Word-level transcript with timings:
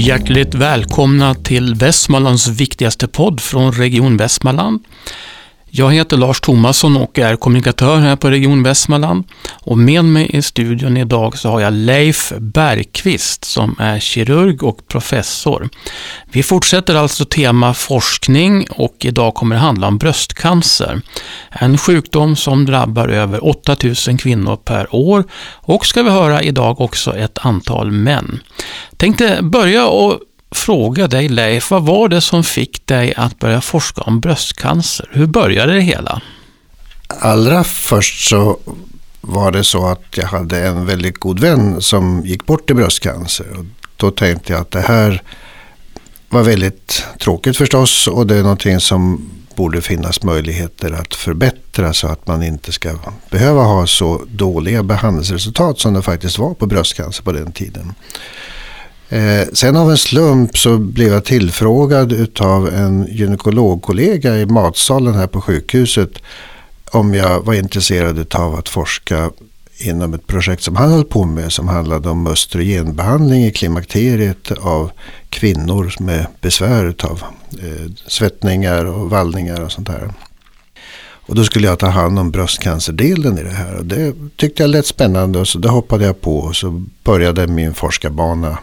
Hjärtligt 0.00 0.54
välkomna 0.54 1.34
till 1.34 1.74
Västmanlands 1.74 2.48
viktigaste 2.48 3.08
podd 3.08 3.40
från 3.40 3.72
Region 3.72 4.16
Västmanland. 4.16 4.84
Jag 5.70 5.92
heter 5.92 6.16
Lars 6.16 6.40
Thomasson 6.40 6.96
och 6.96 7.18
är 7.18 7.36
kommunikatör 7.36 7.98
här 7.98 8.16
på 8.16 8.30
Region 8.30 8.62
Västmanland. 8.62 9.24
Och 9.62 9.78
med 9.78 10.04
mig 10.04 10.30
i 10.32 10.42
studion 10.42 10.96
idag 10.96 11.38
så 11.38 11.48
har 11.48 11.60
jag 11.60 11.72
Leif 11.72 12.32
Bergqvist 12.38 13.44
som 13.44 13.76
är 13.78 14.00
kirurg 14.00 14.62
och 14.62 14.88
professor. 14.88 15.68
Vi 16.32 16.42
fortsätter 16.42 16.94
alltså 16.94 17.24
tema 17.24 17.74
forskning 17.74 18.66
och 18.70 18.96
idag 19.00 19.34
kommer 19.34 19.54
det 19.54 19.60
handla 19.60 19.86
om 19.86 19.98
bröstcancer. 19.98 21.00
En 21.50 21.78
sjukdom 21.78 22.36
som 22.36 22.66
drabbar 22.66 23.08
över 23.08 23.44
8000 23.48 24.18
kvinnor 24.18 24.56
per 24.56 24.94
år 24.94 25.24
och 25.54 25.86
ska 25.86 26.02
vi 26.02 26.10
höra 26.10 26.42
idag 26.42 26.80
också 26.80 27.16
ett 27.16 27.38
antal 27.38 27.90
män. 27.90 28.40
Tänkte 28.96 29.38
börja 29.42 29.86
och 29.86 30.20
fråga 30.50 31.08
dig 31.08 31.28
Leif, 31.28 31.70
vad 31.70 31.82
var 31.82 32.08
det 32.08 32.20
som 32.20 32.44
fick 32.44 32.86
dig 32.86 33.14
att 33.14 33.38
börja 33.38 33.60
forska 33.60 34.00
om 34.00 34.20
bröstcancer? 34.20 35.08
Hur 35.12 35.26
började 35.26 35.74
det 35.74 35.80
hela? 35.80 36.22
Allra 37.08 37.64
först 37.64 38.28
så 38.28 38.58
var 39.20 39.52
det 39.52 39.64
så 39.64 39.86
att 39.86 40.16
jag 40.16 40.26
hade 40.26 40.66
en 40.66 40.86
väldigt 40.86 41.18
god 41.18 41.40
vän 41.40 41.82
som 41.82 42.22
gick 42.26 42.46
bort 42.46 42.70
i 42.70 42.74
bröstcancer. 42.74 43.46
Och 43.58 43.64
då 43.96 44.10
tänkte 44.10 44.52
jag 44.52 44.62
att 44.62 44.70
det 44.70 44.80
här 44.80 45.22
var 46.28 46.42
väldigt 46.42 47.04
tråkigt 47.18 47.56
förstås 47.56 48.06
och 48.06 48.26
det 48.26 48.36
är 48.36 48.42
någonting 48.42 48.80
som 48.80 49.30
borde 49.54 49.80
finnas 49.80 50.22
möjligheter 50.22 50.92
att 50.92 51.14
förbättra 51.14 51.92
så 51.92 52.08
att 52.08 52.26
man 52.26 52.42
inte 52.42 52.72
ska 52.72 52.94
behöva 53.30 53.62
ha 53.62 53.86
så 53.86 54.22
dåliga 54.28 54.82
behandlingsresultat 54.82 55.78
som 55.78 55.94
det 55.94 56.02
faktiskt 56.02 56.38
var 56.38 56.54
på 56.54 56.66
bröstcancer 56.66 57.22
på 57.22 57.32
den 57.32 57.52
tiden. 57.52 57.94
Eh, 59.08 59.48
sen 59.52 59.76
av 59.76 59.90
en 59.90 59.98
slump 59.98 60.58
så 60.58 60.78
blev 60.78 61.12
jag 61.12 61.24
tillfrågad 61.24 62.40
av 62.40 62.68
en 62.68 63.06
gynekologkollega 63.10 64.36
i 64.36 64.46
matsalen 64.46 65.14
här 65.14 65.26
på 65.26 65.40
sjukhuset 65.40 66.10
om 66.90 67.14
jag 67.14 67.40
var 67.44 67.54
intresserad 67.54 68.34
av 68.34 68.54
att 68.54 68.68
forska 68.68 69.30
inom 69.78 70.14
ett 70.14 70.26
projekt 70.26 70.62
som 70.62 70.76
han 70.76 70.92
höll 70.92 71.04
på 71.04 71.24
med 71.24 71.52
som 71.52 71.68
handlade 71.68 72.08
om 72.08 72.26
östrogenbehandling 72.26 73.44
i 73.44 73.52
klimakteriet 73.52 74.50
av 74.50 74.90
kvinnor 75.30 75.94
med 75.98 76.26
besvär 76.40 76.94
av 77.02 77.22
eh, 77.52 77.90
svettningar 78.06 78.84
och 78.84 79.10
vallningar 79.10 79.64
och 79.64 79.72
sånt 79.72 79.86
där. 79.86 80.10
Och 81.28 81.34
då 81.34 81.44
skulle 81.44 81.66
jag 81.66 81.78
ta 81.78 81.86
hand 81.86 82.18
om 82.18 82.30
bröstcancerdelen 82.30 83.38
i 83.38 83.42
det 83.42 83.50
här. 83.50 83.74
Och 83.74 83.84
det 83.84 84.14
tyckte 84.36 84.62
jag 84.62 84.70
lät 84.70 84.86
spännande 84.86 85.38
och 85.38 85.48
så 85.48 85.58
det 85.58 85.68
hoppade 85.68 86.04
jag 86.04 86.20
på 86.20 86.38
och 86.38 86.56
så 86.56 86.84
började 87.04 87.46
min 87.46 87.74
forskarbana 87.74 88.58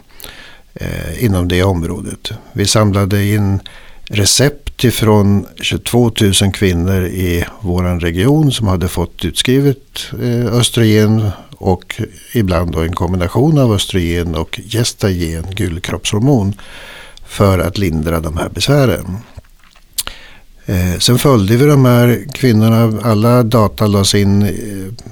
Eh, 0.80 1.24
inom 1.24 1.48
det 1.48 1.64
området. 1.64 2.32
Vi 2.54 2.66
samlade 2.66 3.26
in 3.26 3.60
recept 4.04 4.84
ifrån 4.84 5.46
22 5.62 6.12
000 6.22 6.34
kvinnor 6.54 7.06
i 7.06 7.46
vår 7.62 8.00
region 8.00 8.52
som 8.52 8.68
hade 8.68 8.88
fått 8.88 9.26
utskrivet 9.26 10.12
eh, 10.22 10.46
östrogen 10.46 11.30
och 11.58 12.02
ibland 12.34 12.72
då 12.72 12.80
en 12.80 12.96
kombination 12.96 13.58
av 13.58 13.74
östrogen 13.74 14.36
och 14.36 14.60
gestagen, 14.68 15.46
gulkroppshormon, 15.56 16.54
för 17.26 17.60
att 17.60 17.78
lindra 17.78 18.20
de 18.20 18.38
här 18.38 18.50
besvären. 18.50 19.18
Eh, 20.68 21.00
sen 21.00 21.20
följde 21.20 21.58
vi 21.58 21.66
de 21.66 21.86
här 21.86 22.26
kvinnorna. 22.34 23.00
Alla 23.04 23.44
data 23.44 23.88
lades 23.88 24.16
in 24.16 24.42
eh, 24.42 24.50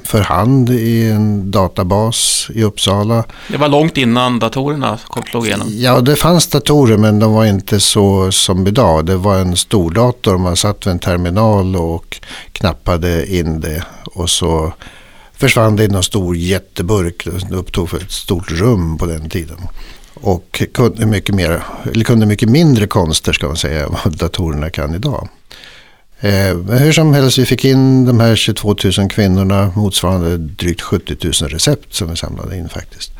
för 0.03 0.21
hand 0.21 0.69
i 0.69 1.09
en 1.09 1.51
databas 1.51 2.47
i 2.53 2.63
Uppsala. 2.63 3.23
Det 3.47 3.57
var 3.57 3.67
långt 3.67 3.97
innan 3.97 4.39
datorerna 4.39 4.99
slog 5.29 5.47
igenom? 5.47 5.67
Ja, 5.71 6.01
det 6.01 6.15
fanns 6.15 6.47
datorer 6.47 6.97
men 6.97 7.19
de 7.19 7.33
var 7.33 7.45
inte 7.45 7.79
så 7.79 8.31
som 8.31 8.67
idag. 8.67 9.05
Det 9.05 9.15
var 9.15 9.37
en 9.37 9.55
stor 9.55 9.91
dator. 9.91 10.37
Man 10.37 10.55
satt 10.55 10.87
vid 10.87 10.91
en 10.91 10.99
terminal 10.99 11.75
och 11.75 12.21
knappade 12.51 13.35
in 13.35 13.59
det. 13.59 13.83
Och 14.05 14.29
så 14.29 14.73
försvann 15.33 15.75
det 15.75 15.83
i 15.83 15.87
någon 15.87 16.03
stor 16.03 16.35
jätteburk. 16.35 17.27
Det 17.49 17.55
upptog 17.55 17.89
för 17.89 17.97
ett 17.97 18.11
stort 18.11 18.51
rum 18.51 18.97
på 18.97 19.05
den 19.05 19.29
tiden. 19.29 19.57
Och 20.13 20.63
kunde 20.73 21.05
mycket, 21.05 21.35
mer, 21.35 21.63
eller 21.91 22.05
kunde 22.05 22.25
mycket 22.25 22.49
mindre 22.49 22.87
konster 22.87 23.33
ska 23.33 23.47
man 23.47 23.57
säga 23.57 23.85
än 23.85 23.95
vad 24.03 24.17
datorerna 24.17 24.69
kan 24.69 24.95
idag. 24.95 25.29
Eh, 26.23 26.57
hur 26.57 26.91
som 26.91 27.13
helst, 27.13 27.37
vi 27.37 27.45
fick 27.45 27.65
in 27.65 28.05
de 28.05 28.19
här 28.19 28.35
22 28.35 28.75
000 28.97 29.09
kvinnorna 29.09 29.71
motsvarande 29.75 30.37
drygt 30.37 30.81
70 30.81 31.17
000 31.21 31.33
recept 31.33 31.93
som 31.93 32.09
vi 32.09 32.15
samlade 32.15 32.57
in 32.57 32.69
faktiskt. 32.69 33.11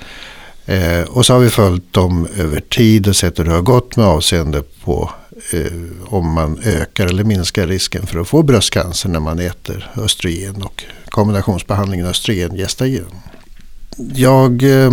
Eh, 0.66 1.02
och 1.02 1.25
så 1.25 1.34
har 1.34 1.40
vi 1.40 1.50
följt 1.50 1.94
dem 1.94 2.28
över 2.38 2.59
tid 2.59 3.08
och 3.08 3.16
sett 3.16 3.40
hur 3.40 3.44
det 3.44 3.52
har 3.52 3.62
gått 3.62 3.96
med 3.96 4.06
avseende 4.06 4.64
på 4.84 5.09
eh, 5.53 5.72
om 6.06 6.34
man 6.34 6.59
ökar 6.64 7.06
eller 7.06 7.24
minskar 7.24 7.68
risken 7.68 8.08
för 8.08 8.19
att 8.19 8.28
få 8.28 8.44
bröstcancer 8.44 9.09
när 9.09 9.20
man 9.20 9.40
äter 9.40 9.91
östrogen 9.97 10.64
och 10.64 10.84
kombinationsbehandlingen 11.09 12.06
östrogen-gestagen. 12.06 13.06
Jag 14.14 14.84
eh, 14.84 14.91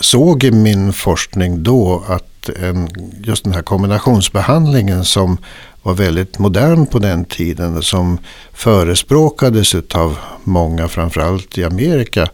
såg 0.00 0.44
i 0.44 0.50
min 0.50 0.92
forskning 0.92 1.62
då 1.62 2.04
att 2.08 2.24
en, 2.48 2.88
just 3.24 3.44
den 3.44 3.52
här 3.52 3.62
kombinationsbehandlingen 3.62 5.04
som 5.04 5.38
var 5.82 5.94
väldigt 5.94 6.38
modern 6.38 6.86
på 6.86 6.98
den 6.98 7.24
tiden. 7.24 7.82
Som 7.82 8.18
förespråkades 8.52 9.74
av 9.74 10.18
många, 10.44 10.88
framförallt 10.88 11.58
i 11.58 11.64
Amerika. 11.64 12.28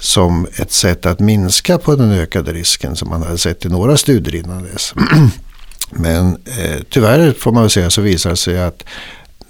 Som 0.00 0.46
ett 0.56 0.72
sätt 0.72 1.06
att 1.06 1.20
minska 1.20 1.78
på 1.78 1.96
den 1.96 2.12
ökade 2.12 2.52
risken 2.52 2.96
som 2.96 3.08
man 3.08 3.22
hade 3.22 3.38
sett 3.38 3.64
i 3.64 3.68
några 3.68 3.96
studier 3.96 4.34
innan 4.34 4.62
dess. 4.62 4.94
Men 5.90 6.36
eh, 6.44 6.80
tyvärr 6.90 7.32
får 7.32 7.52
man 7.52 7.62
väl 7.62 7.70
säga 7.70 7.90
så 7.90 8.00
visar 8.00 8.30
det 8.30 8.36
sig 8.36 8.62
att 8.62 8.84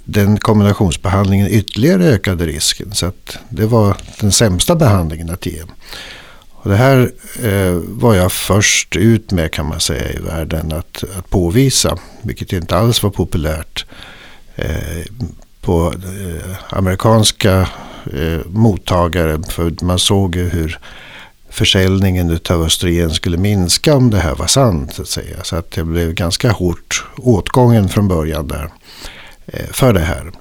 den 0.05 0.39
kombinationsbehandlingen 0.39 1.49
ytterligare 1.51 2.05
ökade 2.05 2.47
risken. 2.47 2.93
Så 2.93 3.07
att 3.07 3.39
det 3.49 3.67
var 3.67 3.97
den 4.21 4.33
sämsta 4.33 4.75
behandlingen 4.75 5.31
att 5.31 5.47
ge. 5.47 5.63
Och 6.67 6.73
det 6.73 6.79
här 6.79 7.11
eh, 7.43 7.73
var 7.85 8.15
jag 8.15 8.33
först 8.33 8.97
ut 8.97 9.31
med 9.31 9.53
kan 9.53 9.67
man 9.67 9.81
säga 9.81 10.13
i 10.13 10.19
världen 10.19 10.73
att, 10.73 11.05
att 11.19 11.31
påvisa. 11.31 11.99
Vilket 12.23 12.53
inte 12.53 12.77
alls 12.77 13.03
var 13.03 13.11
populärt 13.11 13.87
eh, 14.55 15.05
på 15.61 15.93
eh, 15.93 16.57
amerikanska 16.69 17.69
eh, 18.15 18.47
mottagare. 18.47 19.43
För 19.49 19.85
man 19.85 19.99
såg 19.99 20.37
ju 20.37 20.49
hur 20.49 20.79
försäljningen 21.51 22.39
av 22.51 22.63
östrogen 22.63 23.11
skulle 23.11 23.37
minska 23.37 23.95
om 23.95 24.11
det 24.11 24.19
här 24.19 24.35
var 24.35 24.47
sant. 24.47 24.95
Så 24.95 25.03
att 25.03 25.09
säga. 25.09 25.37
Så 25.45 25.57
att 25.57 25.77
jag 25.77 25.87
blev 25.87 26.15
ganska 26.15 26.51
hårt 26.51 27.05
åtgången 27.17 27.89
från 27.89 28.09
början 28.09 28.49
där 28.49 28.69
eh, 29.47 29.67
för 29.73 29.93
det 29.93 30.01
här. 30.01 30.33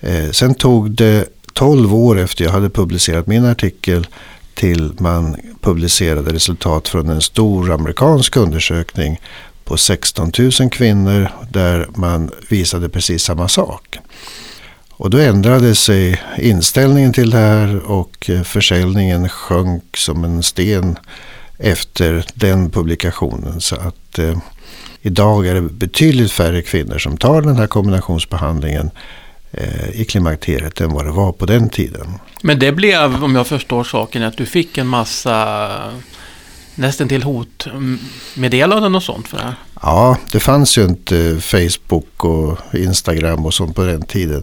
Eh, 0.00 0.30
sen 0.30 0.54
tog 0.54 0.90
det 0.90 1.26
12 1.52 1.94
år 1.94 2.18
efter 2.18 2.44
jag 2.44 2.52
hade 2.52 2.70
publicerat 2.70 3.26
min 3.26 3.44
artikel 3.44 4.06
till 4.58 4.92
man 4.98 5.36
publicerade 5.60 6.32
resultat 6.32 6.88
från 6.88 7.08
en 7.08 7.20
stor 7.20 7.72
amerikansk 7.72 8.36
undersökning 8.36 9.20
på 9.64 9.76
16 9.76 10.32
000 10.38 10.70
kvinnor 10.70 11.30
där 11.50 11.88
man 11.94 12.30
visade 12.48 12.88
precis 12.88 13.22
samma 13.22 13.48
sak. 13.48 13.98
Och 14.90 15.10
då 15.10 15.18
ändrade 15.18 15.74
sig 15.74 16.22
inställningen 16.38 17.12
till 17.12 17.30
det 17.30 17.36
här 17.36 17.90
och 17.90 18.30
eh, 18.30 18.42
försäljningen 18.42 19.28
sjönk 19.28 19.96
som 19.96 20.24
en 20.24 20.42
sten 20.42 20.98
efter 21.58 22.24
den 22.34 22.70
publikationen. 22.70 23.60
Så 23.60 23.76
att 23.76 24.18
eh, 24.18 24.38
idag 25.02 25.46
är 25.46 25.54
det 25.54 25.60
betydligt 25.60 26.32
färre 26.32 26.62
kvinnor 26.62 26.98
som 26.98 27.16
tar 27.16 27.42
den 27.42 27.56
här 27.56 27.66
kombinationsbehandlingen 27.66 28.90
i 29.92 30.04
klimakteriet 30.04 30.80
än 30.80 30.92
vad 30.92 31.04
det 31.04 31.10
var 31.10 31.32
på 31.32 31.46
den 31.46 31.68
tiden. 31.68 32.18
Men 32.42 32.58
det 32.58 32.72
blev, 32.72 33.24
om 33.24 33.34
jag 33.34 33.46
förstår 33.46 33.84
saken, 33.84 34.22
att 34.22 34.36
du 34.36 34.46
fick 34.46 34.78
en 34.78 34.86
massa 34.86 35.68
nästan 36.74 37.08
till 37.08 37.22
hotmeddelanden 37.22 38.94
och 38.94 39.02
sånt 39.02 39.28
för 39.28 39.36
det 39.36 39.42
här? 39.42 39.54
Ja, 39.82 40.16
det 40.32 40.40
fanns 40.40 40.78
ju 40.78 40.84
inte 40.84 41.40
Facebook 41.40 42.24
och 42.24 42.58
Instagram 42.74 43.46
och 43.46 43.54
sånt 43.54 43.76
på 43.76 43.84
den 43.84 44.02
tiden. 44.02 44.42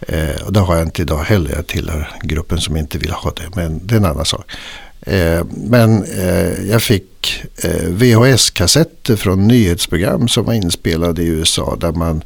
Eh, 0.00 0.42
och 0.46 0.52
det 0.52 0.60
har 0.60 0.76
jag 0.76 0.86
inte 0.86 1.02
idag 1.02 1.24
heller. 1.24 1.50
Jag 1.54 1.66
tillhör 1.66 2.08
gruppen 2.22 2.60
som 2.60 2.76
inte 2.76 2.98
vill 2.98 3.10
ha 3.10 3.30
det. 3.30 3.56
Men 3.56 3.86
det 3.86 3.94
är 3.94 3.96
en 3.96 4.04
annan 4.04 4.24
sak. 4.24 4.52
Eh, 5.00 5.44
men 5.54 6.04
eh, 6.04 6.70
jag 6.70 6.82
fick 6.82 7.44
eh, 7.62 7.88
VHS-kassetter 7.88 9.16
från 9.16 9.48
nyhetsprogram 9.48 10.28
som 10.28 10.44
var 10.44 10.54
inspelade 10.54 11.22
i 11.22 11.26
USA. 11.26 11.76
Där 11.80 11.92
man 11.92 12.22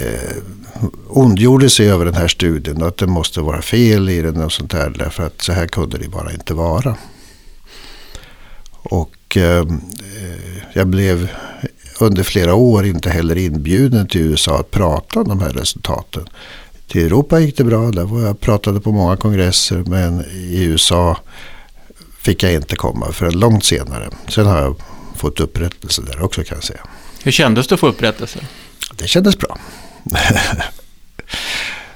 eh, 0.00 0.36
ondgjorde 1.08 1.70
sig 1.70 1.90
över 1.90 2.04
den 2.04 2.14
här 2.14 2.28
studien 2.28 2.82
och 2.82 2.88
att 2.88 2.96
det 2.96 3.06
måste 3.06 3.40
vara 3.40 3.62
fel 3.62 4.08
i 4.08 4.22
den 4.22 4.42
och 4.42 4.52
sånt 4.52 4.70
där. 4.70 4.90
Därför 4.90 5.26
att 5.26 5.42
så 5.42 5.52
här 5.52 5.66
kunde 5.66 5.98
det 5.98 6.08
bara 6.08 6.32
inte 6.32 6.54
vara. 6.54 6.96
Och 8.70 9.36
ehm, 9.36 9.80
eh, 10.16 10.62
jag 10.72 10.88
blev 10.88 11.28
under 12.00 12.22
flera 12.22 12.54
år 12.54 12.86
inte 12.86 13.10
heller 13.10 13.36
inbjuden 13.36 14.08
till 14.08 14.20
USA 14.20 14.60
att 14.60 14.70
prata 14.70 15.20
om 15.20 15.28
de 15.28 15.40
här 15.40 15.50
resultaten. 15.50 16.28
Till 16.88 17.06
Europa 17.06 17.40
gick 17.40 17.56
det 17.56 17.64
bra, 17.64 17.90
där 17.90 18.04
var 18.04 18.20
jag 18.20 18.40
pratade 18.40 18.80
på 18.80 18.92
många 18.92 19.16
kongresser 19.16 19.84
men 19.86 20.24
i 20.34 20.62
USA 20.64 21.18
fick 22.20 22.42
jag 22.42 22.52
inte 22.52 22.76
komma 22.76 23.12
förrän 23.12 23.38
långt 23.38 23.64
senare. 23.64 24.10
Sen 24.28 24.46
har 24.46 24.58
jag 24.58 24.76
fått 25.16 25.40
upprättelse 25.40 26.02
där 26.02 26.22
också 26.22 26.44
kan 26.44 26.56
jag 26.56 26.64
säga. 26.64 26.80
Hur 27.22 27.32
kändes 27.32 27.66
det 27.66 27.74
att 27.74 27.80
få 27.80 27.88
upprättelse? 27.88 28.38
Det 28.98 29.08
kändes 29.08 29.38
bra. 29.38 29.58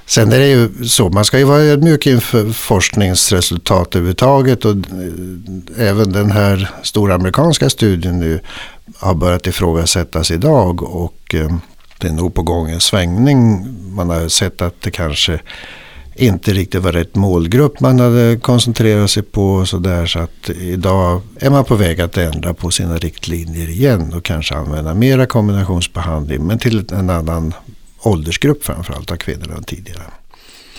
Sen 0.05 0.31
är 0.31 0.39
det 0.39 0.47
ju 0.47 0.85
så, 0.87 1.09
man 1.09 1.25
ska 1.25 1.37
ju 1.37 1.43
vara 1.43 1.61
ödmjuk 1.61 2.07
inför 2.07 2.53
forskningsresultat 2.53 3.95
överhuvudtaget 3.95 4.65
och 4.65 4.71
eh, 4.71 5.87
även 5.89 6.11
den 6.11 6.31
här 6.31 6.69
stora 6.83 7.15
amerikanska 7.15 7.69
studien 7.69 8.19
nu 8.19 8.39
har 8.97 9.13
börjat 9.13 9.47
ifrågasättas 9.47 10.31
idag 10.31 10.83
och 10.83 11.35
eh, 11.35 11.55
det 11.97 12.07
är 12.07 12.11
nog 12.11 12.33
på 12.33 12.41
gång 12.41 12.69
en 12.69 12.81
svängning. 12.81 13.67
Man 13.95 14.09
har 14.09 14.27
sett 14.27 14.61
att 14.61 14.81
det 14.81 14.91
kanske 14.91 15.39
inte 16.15 16.53
riktigt 16.53 16.81
var 16.81 16.91
rätt 16.91 17.15
målgrupp 17.15 17.79
man 17.79 17.99
hade 17.99 18.37
koncentrerat 18.41 19.11
sig 19.11 19.23
på. 19.23 19.65
Så, 19.65 19.77
där, 19.77 20.05
så 20.05 20.19
att 20.19 20.49
idag 20.49 21.21
är 21.39 21.49
man 21.49 21.65
på 21.65 21.75
väg 21.75 22.01
att 22.01 22.17
ändra 22.17 22.53
på 22.53 22.71
sina 22.71 22.97
riktlinjer 22.97 23.69
igen 23.69 24.13
och 24.13 24.25
kanske 24.25 24.55
använda 24.55 24.93
mera 24.93 25.25
kombinationsbehandling 25.25 26.47
men 26.47 26.59
till 26.59 26.85
en 26.91 27.09
annan 27.09 27.53
åldersgrupp 28.01 28.65
framförallt 28.65 29.11
av 29.11 29.15
kvinnor 29.15 29.51
än 29.57 29.63
tidigare. 29.63 30.03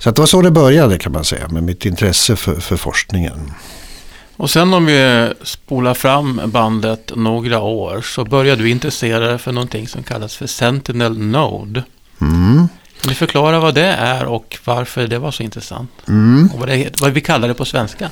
Så 0.00 0.10
det 0.10 0.18
var 0.18 0.26
så 0.26 0.42
det 0.42 0.50
började 0.50 0.98
kan 0.98 1.12
man 1.12 1.24
säga 1.24 1.48
med 1.48 1.62
mitt 1.62 1.84
intresse 1.84 2.36
för, 2.36 2.54
för 2.54 2.76
forskningen. 2.76 3.52
Och 4.36 4.50
sen 4.50 4.74
om 4.74 4.86
vi 4.86 5.28
spolar 5.42 5.94
fram 5.94 6.40
bandet 6.46 7.12
några 7.16 7.60
år 7.60 8.00
så 8.00 8.24
började 8.24 8.62
du 8.62 8.70
intressera 8.70 9.26
dig 9.26 9.38
för 9.38 9.52
någonting 9.52 9.88
som 9.88 10.02
kallas 10.02 10.36
för 10.36 10.46
Sentinel 10.46 11.18
Node. 11.18 11.84
Mm. 12.20 12.68
Kan 13.04 13.08
du 13.08 13.14
förklara 13.14 13.60
vad 13.60 13.74
det 13.74 13.86
är 13.86 14.26
och 14.26 14.58
varför 14.64 15.06
det 15.06 15.18
var 15.18 15.30
så 15.30 15.42
intressant? 15.42 15.90
Mm. 16.08 16.50
Och 16.52 16.58
vad, 16.58 16.68
det, 16.68 17.00
vad 17.00 17.12
vi 17.12 17.20
kallar 17.20 17.48
det 17.48 17.54
på 17.54 17.64
svenska? 17.64 18.10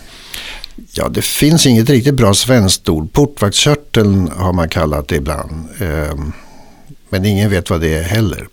Ja, 0.92 1.08
det 1.08 1.24
finns 1.24 1.66
inget 1.66 1.90
riktigt 1.90 2.14
bra 2.14 2.34
svenskt 2.34 2.88
ord. 2.88 3.12
Portvaktskörteln 3.12 4.30
har 4.36 4.52
man 4.52 4.68
kallat 4.68 5.08
det 5.08 5.16
ibland. 5.16 5.68
Ehm, 5.80 6.32
men 7.08 7.24
ingen 7.24 7.50
vet 7.50 7.70
vad 7.70 7.80
det 7.80 7.94
är 7.94 8.02
heller. 8.02 8.48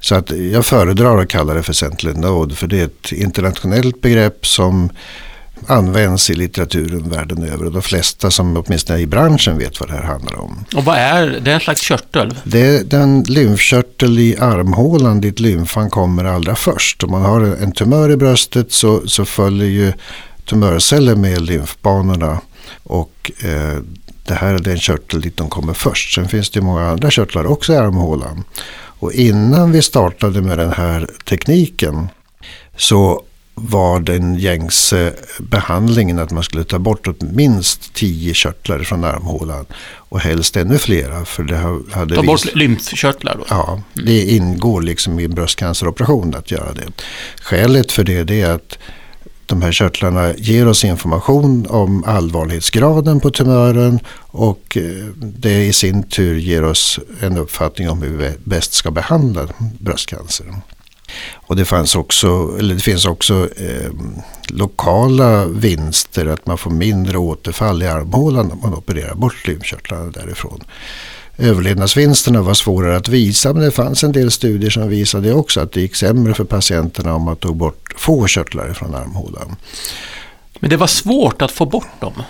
Så 0.00 0.14
att 0.14 0.30
jag 0.30 0.66
föredrar 0.66 1.18
att 1.18 1.28
kalla 1.28 1.54
det 1.54 1.62
för 1.62 1.72
Sentinel 1.72 2.16
Node. 2.16 2.54
För 2.54 2.66
det 2.66 2.80
är 2.80 2.84
ett 2.84 3.12
internationellt 3.12 4.00
begrepp 4.00 4.46
som 4.46 4.90
används 5.66 6.30
i 6.30 6.34
litteraturen 6.34 7.10
världen 7.10 7.42
över. 7.42 7.64
Och 7.64 7.72
de 7.72 7.82
flesta 7.82 8.30
som 8.30 8.56
åtminstone 8.56 8.98
i 8.98 9.06
branschen 9.06 9.58
vet 9.58 9.80
vad 9.80 9.88
det 9.88 9.94
här 9.94 10.02
handlar 10.02 10.40
om. 10.40 10.64
Och 10.74 10.84
vad 10.84 10.96
är 10.96 11.26
det? 11.26 11.50
är 11.50 11.54
en 11.54 11.60
slags 11.60 11.80
körtel? 11.80 12.34
Det 12.44 12.60
är 12.60 12.84
den 12.84 13.22
lymfkörtel 13.22 14.18
i 14.18 14.36
armhålan 14.36 15.20
dit 15.20 15.40
lymfan 15.40 15.90
kommer 15.90 16.24
allra 16.24 16.54
först. 16.54 17.02
Om 17.02 17.10
man 17.10 17.22
har 17.22 17.40
en 17.40 17.72
tumör 17.72 18.10
i 18.10 18.16
bröstet 18.16 18.72
så, 18.72 19.08
så 19.08 19.24
följer 19.24 19.68
ju 19.68 19.92
tumörceller 20.44 21.14
med 21.14 21.42
lymfbanorna. 21.42 22.40
Och 22.82 23.32
eh, 23.44 23.78
det 24.26 24.34
här 24.34 24.54
är 24.54 24.58
den 24.58 24.78
körtel 24.78 25.20
dit 25.20 25.36
de 25.36 25.48
kommer 25.48 25.74
först. 25.74 26.14
Sen 26.14 26.28
finns 26.28 26.50
det 26.50 26.60
många 26.60 26.90
andra 26.90 27.10
körtlar 27.10 27.46
också 27.46 27.72
i 27.72 27.76
armhålan. 27.76 28.44
Och 29.04 29.12
innan 29.12 29.72
vi 29.72 29.82
startade 29.82 30.42
med 30.42 30.58
den 30.58 30.72
här 30.72 31.08
tekniken 31.24 32.08
så 32.76 33.22
var 33.54 34.00
den 34.00 34.34
gängse 34.34 35.12
behandlingen 35.38 36.18
att 36.18 36.30
man 36.30 36.42
skulle 36.42 36.64
ta 36.64 36.78
bort 36.78 37.08
minst 37.20 37.94
tio 37.94 38.34
körtlar 38.34 38.78
från 38.78 39.04
armhålan. 39.04 39.66
Och 39.96 40.20
helst 40.20 40.56
ännu 40.56 40.78
flera. 40.78 41.24
För 41.24 41.42
det 41.42 41.56
hade 41.92 42.14
ta 42.14 42.22
bort 42.22 42.54
lymfkörtlar 42.54 43.36
då? 43.38 43.44
Ja, 43.48 43.82
det 43.94 44.20
ingår 44.20 44.82
liksom 44.82 45.20
i 45.20 45.24
en 45.24 45.34
bröstcanceroperation 45.34 46.34
att 46.34 46.50
göra 46.50 46.72
det. 46.72 46.86
Skälet 47.42 47.92
för 47.92 48.04
det 48.04 48.40
är 48.40 48.50
att 48.50 48.78
de 49.46 49.62
här 49.62 49.72
körtlarna 49.72 50.34
ger 50.34 50.68
oss 50.68 50.84
information 50.84 51.66
om 51.68 52.04
allvarlighetsgraden 52.04 53.20
på 53.20 53.30
tumören 53.30 53.98
och 54.16 54.76
eh, 54.76 55.06
det 55.16 55.64
i 55.64 55.72
sin 55.72 56.02
tur 56.02 56.38
ger 56.38 56.64
oss 56.64 57.00
en 57.20 57.38
uppfattning 57.38 57.90
om 57.90 58.02
hur 58.02 58.16
vi 58.16 58.30
bäst 58.44 58.72
ska 58.72 58.90
behandla 58.90 59.48
bröstcancer. 59.80 60.46
Och 61.34 61.56
det, 61.56 61.64
fanns 61.64 61.94
också, 61.94 62.56
eller 62.58 62.74
det 62.74 62.80
finns 62.80 63.06
också 63.06 63.48
eh, 63.56 63.90
lokala 64.48 65.46
vinster, 65.46 66.26
att 66.26 66.46
man 66.46 66.58
får 66.58 66.70
mindre 66.70 67.18
återfall 67.18 67.82
i 67.82 67.86
armhålan 67.86 68.48
när 68.48 68.56
man 68.56 68.74
opererar 68.74 69.14
bort 69.14 69.46
lymfkörtlarna 69.46 70.10
därifrån. 70.10 70.60
Överlevnadsvinsterna 71.38 72.42
var 72.42 72.54
svårare 72.54 72.96
att 72.96 73.08
visa 73.08 73.52
men 73.52 73.62
det 73.62 73.70
fanns 73.70 74.04
en 74.04 74.12
del 74.12 74.30
studier 74.30 74.70
som 74.70 74.88
visade 74.88 75.32
också 75.32 75.60
att 75.60 75.72
det 75.72 75.80
gick 75.80 75.96
sämre 75.96 76.34
för 76.34 76.44
patienterna 76.44 77.14
om 77.14 77.22
man 77.22 77.36
tog 77.36 77.56
bort 77.56 77.94
få 77.96 78.26
körtlar 78.26 78.72
från 78.72 78.94
armhålan. 78.94 79.56
Men 80.60 80.70
det 80.70 80.76
var 80.76 80.86
svårt 80.86 81.42
att 81.42 81.50
få 81.50 81.66
bort 81.66 82.00
dem? 82.00 82.22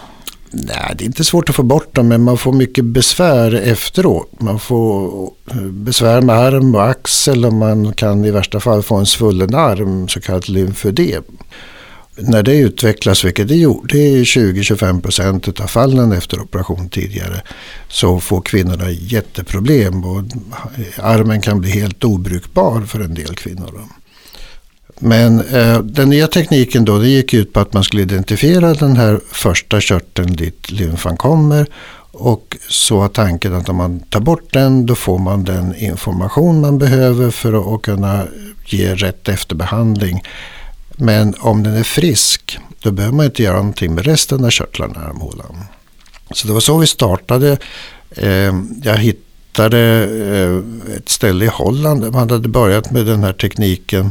Nej, 0.56 0.94
det 0.98 1.04
är 1.04 1.06
inte 1.06 1.24
svårt 1.24 1.48
att 1.48 1.56
få 1.56 1.62
bort 1.62 1.94
dem 1.94 2.08
men 2.08 2.22
man 2.22 2.38
får 2.38 2.52
mycket 2.52 2.84
besvär 2.84 3.54
efteråt. 3.54 4.40
Man 4.40 4.58
får 4.58 5.06
eh, 5.50 5.56
besvär 5.62 6.20
med 6.20 6.36
arm 6.36 6.74
och 6.74 6.88
axel 6.88 7.44
och 7.44 7.52
man 7.52 7.92
kan 7.92 8.24
i 8.24 8.30
värsta 8.30 8.60
fall 8.60 8.82
få 8.82 8.94
en 8.94 9.06
svullen 9.06 9.54
arm, 9.54 10.08
så 10.08 10.20
kallat 10.20 10.48
lymfödem 10.48 11.24
när 12.16 12.42
det 12.42 12.56
utvecklas, 12.56 13.24
vilket 13.24 13.48
det 13.48 13.56
gjorde 13.56 13.98
i 13.98 14.22
20-25 14.24 15.00
procent 15.00 15.60
av 15.60 15.66
fallen 15.66 16.12
efter 16.12 16.40
operation 16.40 16.88
tidigare, 16.88 17.42
så 17.88 18.20
får 18.20 18.40
kvinnorna 18.40 18.90
jätteproblem 18.90 20.04
och 20.04 20.22
armen 20.96 21.40
kan 21.40 21.60
bli 21.60 21.70
helt 21.70 22.04
obrukbar 22.04 22.80
för 22.80 23.00
en 23.00 23.14
del 23.14 23.34
kvinnor. 23.34 23.88
Men 24.98 25.40
eh, 25.40 25.78
den 25.78 26.08
nya 26.08 26.26
tekniken 26.26 26.84
då, 26.84 26.98
det 26.98 27.08
gick 27.08 27.34
ut 27.34 27.52
på 27.52 27.60
att 27.60 27.72
man 27.72 27.84
skulle 27.84 28.02
identifiera 28.02 28.74
den 28.74 28.96
här 28.96 29.20
första 29.30 29.80
körteln 29.80 30.32
dit 30.36 30.70
lymfan 30.70 31.16
kommer 31.16 31.66
och 32.12 32.56
så 32.68 32.98
var 32.98 33.08
tanken 33.08 33.54
att 33.54 33.68
om 33.68 33.76
man 33.76 34.00
tar 34.00 34.20
bort 34.20 34.52
den 34.52 34.86
då 34.86 34.94
får 34.94 35.18
man 35.18 35.44
den 35.44 35.74
information 35.76 36.60
man 36.60 36.78
behöver 36.78 37.30
för 37.30 37.74
att 37.74 37.82
kunna 37.82 38.24
ge 38.66 38.94
rätt 38.94 39.28
efterbehandling 39.28 40.22
men 40.96 41.34
om 41.38 41.62
den 41.62 41.74
är 41.76 41.82
frisk, 41.82 42.58
då 42.82 42.90
behöver 42.90 43.16
man 43.16 43.26
inte 43.26 43.42
göra 43.42 43.56
någonting 43.56 43.94
med 43.94 44.04
resten 44.04 44.44
av 44.44 44.50
körtlarna 44.50 44.94
i 44.94 45.08
armhålan. 45.08 45.56
Så 46.30 46.46
det 46.46 46.52
var 46.52 46.60
så 46.60 46.78
vi 46.78 46.86
startade. 46.86 47.58
Eh, 48.10 48.54
jag 48.82 48.96
hittade 49.54 50.08
eh, 50.88 50.96
ett 50.96 51.08
ställe 51.08 51.44
i 51.44 51.48
Holland 51.48 52.02
där 52.02 52.10
man 52.10 52.30
hade 52.30 52.48
börjat 52.48 52.90
med 52.90 53.06
den 53.06 53.24
här 53.24 53.32
tekniken. 53.32 54.10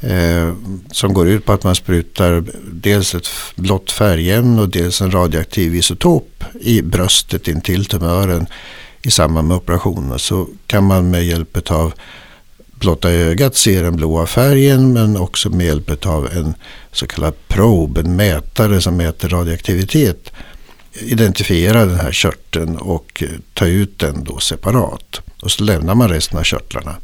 Eh, 0.00 0.54
som 0.92 1.14
går 1.14 1.28
ut 1.28 1.44
på 1.44 1.52
att 1.52 1.64
man 1.64 1.74
sprutar 1.74 2.44
dels 2.72 3.14
ett 3.14 3.28
blått 3.54 3.90
färgämne 3.90 4.62
och 4.62 4.68
dels 4.68 5.00
en 5.00 5.10
radioaktiv 5.10 5.74
isotop 5.74 6.44
i 6.60 6.82
bröstet 6.82 7.48
intill 7.48 7.84
tumören 7.84 8.46
i 9.02 9.10
samband 9.10 9.48
med 9.48 9.56
operationen. 9.56 10.18
Så 10.18 10.48
kan 10.66 10.84
man 10.84 11.10
med 11.10 11.24
hjälp 11.24 11.70
av 11.70 11.92
blotta 12.74 13.10
ögat 13.10 13.56
se 13.56 13.82
den 13.82 13.96
blåa 13.96 14.26
färgen 14.26 14.92
men 14.92 15.16
också 15.16 15.50
med 15.50 15.66
hjälp 15.66 16.06
av 16.06 16.28
en 16.36 16.54
så 16.92 17.06
kallad 17.06 17.34
probe, 17.48 18.00
en 18.00 18.16
mätare 18.16 18.80
som 18.80 18.96
mäter 18.96 19.28
radioaktivitet 19.28 20.32
identifiera 20.92 21.86
den 21.86 22.00
här 22.00 22.12
körteln 22.12 22.76
och 22.76 23.22
ta 23.54 23.66
ut 23.66 23.98
den 23.98 24.24
då 24.24 24.38
separat. 24.38 25.20
Och 25.42 25.50
så 25.50 25.64
lämnar 25.64 25.94
man 25.94 26.08
resten 26.08 26.38
av 26.38 26.42
körtlarna. 26.42 26.96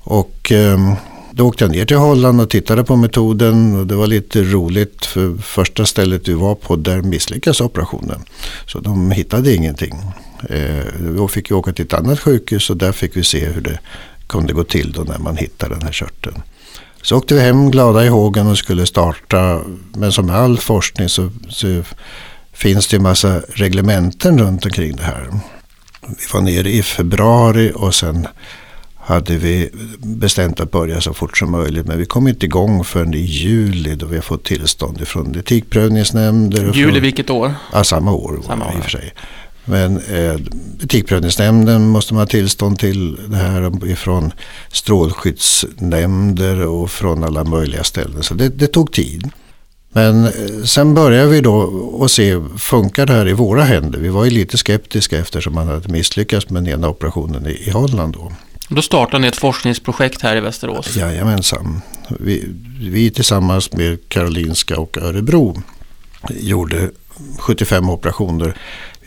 Och 0.00 0.52
eh, 0.52 0.94
då 1.30 1.46
åkte 1.46 1.64
jag 1.64 1.70
ner 1.70 1.84
till 1.84 1.96
Holland 1.96 2.40
och 2.40 2.50
tittade 2.50 2.84
på 2.84 2.96
metoden 2.96 3.76
och 3.76 3.86
det 3.86 3.94
var 3.94 4.06
lite 4.06 4.42
roligt 4.42 5.06
för 5.06 5.36
första 5.36 5.86
stället 5.86 6.28
vi 6.28 6.32
var 6.32 6.54
på 6.54 6.76
där 6.76 7.02
misslyckades 7.02 7.60
operationen. 7.60 8.20
Så 8.66 8.78
de 8.78 9.10
hittade 9.10 9.54
ingenting. 9.54 9.94
Eh, 10.48 10.84
då 11.16 11.28
fick 11.28 11.50
vi 11.50 11.54
åka 11.54 11.72
till 11.72 11.84
ett 11.84 11.94
annat 11.94 12.20
sjukhus 12.20 12.70
och 12.70 12.76
där 12.76 12.92
fick 12.92 13.16
vi 13.16 13.24
se 13.24 13.46
hur 13.46 13.60
det 13.60 13.78
kunde 14.26 14.52
gå 14.52 14.64
till 14.64 14.92
då 14.92 15.02
när 15.02 15.18
man 15.18 15.36
hittade 15.36 15.74
den 15.74 15.82
här 15.82 15.92
körteln. 15.92 16.42
Så 17.02 17.16
åkte 17.16 17.34
vi 17.34 17.40
hem 17.40 17.70
glada 17.70 18.04
i 18.04 18.08
hågen 18.08 18.46
och 18.46 18.58
skulle 18.58 18.86
starta. 18.86 19.60
Men 19.92 20.12
som 20.12 20.30
all 20.30 20.58
forskning 20.58 21.08
så, 21.08 21.30
så 21.48 21.82
finns 22.58 22.86
det 22.86 22.96
en 22.96 23.02
massa 23.02 23.40
reglementen 23.48 24.38
runt 24.38 24.66
omkring 24.66 24.96
det 24.96 25.02
här. 25.02 25.30
Vi 26.00 26.14
var 26.32 26.40
nere 26.40 26.70
i 26.70 26.82
februari 26.82 27.72
och 27.74 27.94
sen 27.94 28.26
hade 28.96 29.36
vi 29.36 29.70
bestämt 29.98 30.60
att 30.60 30.70
börja 30.70 31.00
så 31.00 31.14
fort 31.14 31.38
som 31.38 31.50
möjligt. 31.50 31.86
Men 31.86 31.98
vi 31.98 32.06
kom 32.06 32.28
inte 32.28 32.46
igång 32.46 32.84
förrän 32.84 33.14
i 33.14 33.20
juli 33.20 33.94
då 33.94 34.06
vi 34.06 34.16
har 34.16 34.22
fått 34.22 34.44
tillstånd 34.44 35.08
från 35.08 35.38
etikprövningsnämnder. 35.38 36.72
Juli 36.74 37.00
vilket 37.00 37.30
år? 37.30 37.54
Ja, 37.72 37.84
samma 37.84 38.12
år, 38.12 38.40
samma 38.46 38.64
år. 38.66 38.74
i 38.76 38.78
och 38.78 38.82
för 38.82 38.90
sig. 38.90 39.12
Men 39.64 39.98
eh, 39.98 40.36
Etikprövningsnämnden 40.82 41.88
måste 41.88 42.14
man 42.14 42.20
ha 42.20 42.26
tillstånd 42.26 42.78
till 42.78 43.30
det 43.30 43.36
här 43.36 43.86
ifrån 43.90 44.32
strålskyddsnämnder 44.72 46.66
och 46.66 46.90
från 46.90 47.24
alla 47.24 47.44
möjliga 47.44 47.84
ställen. 47.84 48.22
Så 48.22 48.34
det, 48.34 48.48
det 48.48 48.66
tog 48.66 48.92
tid. 48.92 49.30
Men 49.92 50.24
eh, 50.24 50.30
sen 50.64 50.94
började 50.94 51.28
vi 51.28 51.40
då 51.40 51.54
och 51.92 52.10
se, 52.10 52.40
funkar 52.58 53.06
det 53.06 53.12
här 53.12 53.28
i 53.28 53.32
våra 53.32 53.62
händer? 53.62 53.98
Vi 53.98 54.08
var 54.08 54.24
ju 54.24 54.30
lite 54.30 54.58
skeptiska 54.58 55.18
eftersom 55.18 55.54
man 55.54 55.68
hade 55.68 55.88
misslyckats 55.88 56.50
med 56.50 56.64
den 56.64 56.72
ena 56.74 56.88
operationen 56.88 57.46
i, 57.46 57.50
i 57.50 57.70
Holland 57.70 58.14
då. 58.14 58.32
Då 58.68 58.82
startade 58.82 59.18
ni 59.18 59.28
ett 59.28 59.36
forskningsprojekt 59.36 60.22
här 60.22 60.36
i 60.36 60.40
Västerås? 60.40 60.96
Jajamensan. 60.96 61.80
Vi, 62.08 62.48
vi 62.80 63.10
tillsammans 63.10 63.72
med 63.72 64.08
Karolinska 64.08 64.80
och 64.80 64.98
Örebro 64.98 65.62
gjorde 66.30 66.90
75 67.38 67.90
operationer 67.90 68.54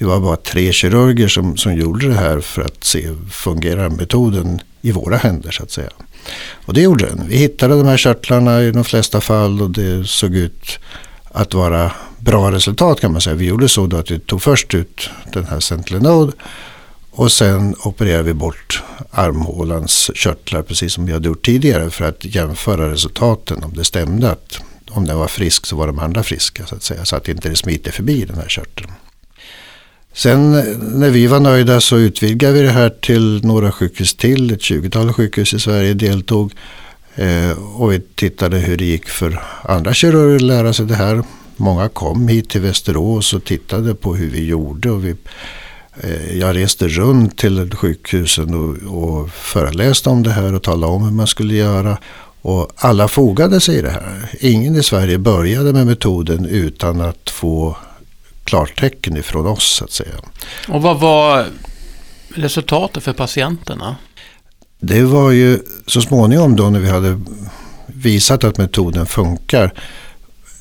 vi 0.01 0.08
var 0.08 0.20
bara 0.20 0.36
tre 0.36 0.72
kirurger 0.72 1.27
som, 1.27 1.58
som 1.58 1.75
gjorde 1.75 2.08
det 2.08 2.13
här 2.13 2.39
för 2.39 2.62
att 2.62 2.84
se 2.84 3.10
fungerar 3.31 3.89
metoden 3.89 4.62
i 4.81 4.91
våra 4.91 5.17
händer 5.17 5.51
så 5.51 5.63
att 5.63 5.72
säga. 5.72 5.89
Och 6.65 6.74
det 6.74 6.81
gjorde 6.81 7.05
den. 7.05 7.27
Vi 7.27 7.36
hittade 7.38 7.75
de 7.77 7.88
här 7.88 7.98
körtlarna 7.98 8.62
i 8.62 8.72
de 8.72 8.84
flesta 8.84 9.22
fall 9.22 9.62
och 9.62 9.70
det 9.70 10.08
såg 10.08 10.36
ut 10.36 10.79
att 11.24 11.53
vara 11.53 11.91
bra 12.20 12.51
resultat 12.51 13.01
kan 13.01 13.12
man 13.12 13.22
säga. 13.22 13.36
Vi 13.36 13.46
gjorde 13.46 13.70
så 13.70 13.88
då 13.88 13.98
att 13.98 14.12
vi 14.12 14.20
tog 14.20 14.41
först 14.41 14.74
ut 14.74 15.10
den 15.34 15.46
här 15.46 15.60
Sentinel 15.60 16.31
och 17.12 17.31
sen 17.31 17.75
opererade 17.84 18.24
vi 18.24 18.34
bort 18.34 18.84
armhålans 19.12 20.12
körtlar 20.15 20.62
precis 20.62 20.93
som 20.93 21.05
vi 21.05 21.13
hade 21.13 21.27
gjort 21.27 21.46
tidigare 21.46 21.89
för 21.89 22.05
att 22.05 22.25
jämföra 22.25 22.91
resultaten 22.91 23.63
om 23.63 23.74
det 23.74 23.86
stämde 23.86 24.31
att 24.31 24.62
om 24.89 25.08
den 25.08 25.17
var 25.17 25.27
frisk 25.27 25.65
så 25.65 25.75
var 25.75 25.88
de 25.88 26.00
andra 26.00 26.24
friska 26.24 26.65
så 26.65 26.75
att 26.75 26.84
säga. 26.84 27.05
Så 27.05 27.15
att 27.15 27.29
inte 27.29 27.50
det 27.50 27.55
smiter 27.55 27.91
förbi 27.91 28.25
den 28.25 28.38
här 28.38 28.48
körteln. 28.48 28.91
Sen 30.13 30.53
eh, 30.56 30.77
när 30.77 31.10
vi 31.10 31.27
var 31.27 31.39
nöjda 31.39 31.82
så 31.82 31.98
utvidgade 31.98 32.53
vi 32.53 32.62
det 32.62 32.72
här 32.72 32.89
till 32.89 33.46
några 33.46 33.72
sjukhus 33.72 34.15
till. 34.15 34.51
Ett 34.51 34.60
20-tal 34.60 35.13
sjukhus 35.13 35.53
i 35.53 35.60
Sverige 35.60 35.94
deltog. 35.94 36.53
Eh, 37.15 37.51
och 37.75 37.91
vi 37.91 38.00
tittade 38.00 38.58
hur 38.58 38.77
det 38.77 38.86
gick 38.86 39.10
för 39.10 39.44
andra 39.63 39.94
kirurger 39.94 40.36
att 40.36 40.41
lära 40.41 40.74
sig 40.74 40.86
det 40.86 40.96
här. 40.96 41.24
Många 41.56 41.89
kom 41.89 42.27
hit 42.27 42.50
till 42.50 42.62
Västerås 42.62 43.34
och 43.34 43.44
tittade 43.44 43.96
på 43.96 44.15
hur 44.15 44.30
vi 44.30 44.46
gjorde. 44.46 44.91
Och 44.91 45.06
vi, 45.06 45.15
eh, 46.01 46.38
jag 46.38 46.56
reste 46.56 46.88
runt 46.88 47.38
till 47.38 47.75
sjukhusen 47.75 48.53
och, 48.53 49.03
och 49.03 49.30
föreläste 49.30 50.10
om 50.10 50.24
det 50.24 50.32
här 50.32 50.53
och 50.53 50.63
talade 50.63 50.94
om 50.94 51.03
hur 51.03 51.12
man 51.12 51.27
skulle 51.27 51.53
göra. 51.53 51.98
Och 52.41 52.72
alla 52.75 53.08
fogade 53.08 53.60
sig 53.60 53.77
i 53.77 53.82
det 53.82 53.89
här. 53.89 54.30
Ingen 54.39 54.75
i 54.75 54.84
Sverige 54.84 55.18
började 55.18 55.74
med 55.74 55.88
metoden 55.88 56.46
utan 56.46 57.01
att 57.01 57.30
få 57.30 57.77
klartecken 58.43 59.17
ifrån 59.17 59.48
oss 59.48 59.75
så 59.75 59.83
att 59.83 59.91
säga. 59.91 60.15
Och 60.67 60.81
vad 60.81 61.00
var 61.00 61.45
resultatet 62.36 63.03
för 63.03 63.13
patienterna? 63.13 63.95
Det 64.79 65.03
var 65.03 65.31
ju 65.31 65.60
så 65.88 66.01
småningom 66.01 66.55
då 66.55 66.69
när 66.69 66.79
vi 66.79 66.89
hade 66.89 67.21
visat 67.88 68.43
att 68.43 68.57
metoden 68.57 69.05
funkar 69.05 69.74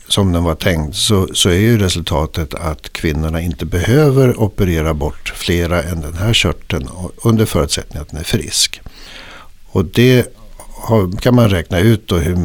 som 0.09 0.33
den 0.33 0.45
var 0.45 0.55
tänkt 0.55 0.97
så, 0.97 1.29
så 1.33 1.49
är 1.49 1.59
ju 1.59 1.79
resultatet 1.79 2.55
att 2.55 2.93
kvinnorna 2.93 3.41
inte 3.41 3.67
behöver 3.67 4.41
operera 4.41 4.95
bort 4.95 5.33
flera 5.37 5.83
än 5.83 6.01
den 6.01 6.15
här 6.15 6.33
körteln 6.33 6.89
under 7.23 7.47
förutsättning 7.47 8.03
att 8.03 8.11
den 8.11 8.21
är 8.21 8.25
frisk. 8.25 8.81
Och 9.67 9.85
det 9.85 10.37
har, 10.75 11.21
kan 11.21 11.35
man 11.35 11.51
räkna 11.51 11.79
ut 11.79 12.09
då 12.09 12.17
hur, 12.17 12.37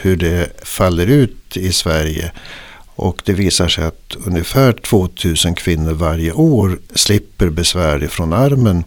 hur 0.00 0.16
det 0.16 0.66
faller 0.66 1.06
ut 1.06 1.56
i 1.56 1.72
Sverige 1.72 2.32
och 2.98 3.22
det 3.24 3.32
visar 3.32 3.68
sig 3.68 3.84
att 3.84 4.16
ungefär 4.26 4.72
2000 4.72 5.54
kvinnor 5.54 5.92
varje 5.92 6.32
år 6.32 6.78
slipper 6.94 7.50
besvär 7.50 8.06
från 8.08 8.32
armen 8.32 8.84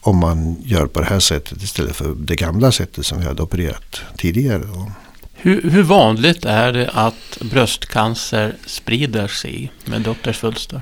om 0.00 0.16
man 0.16 0.56
gör 0.64 0.86
på 0.86 1.00
det 1.00 1.06
här 1.06 1.20
sättet 1.20 1.62
istället 1.62 1.96
för 1.96 2.14
det 2.14 2.36
gamla 2.36 2.72
sättet 2.72 3.06
som 3.06 3.18
vi 3.18 3.24
hade 3.24 3.42
opererat 3.42 4.00
tidigare. 4.16 4.62
Hur, 5.32 5.70
hur 5.70 5.82
vanligt 5.82 6.44
är 6.44 6.72
det 6.72 6.90
att 6.90 7.38
bröstcancer 7.40 8.54
sprider 8.66 9.28
sig 9.28 9.72
med 9.84 10.00
doktorsvulster? 10.00 10.80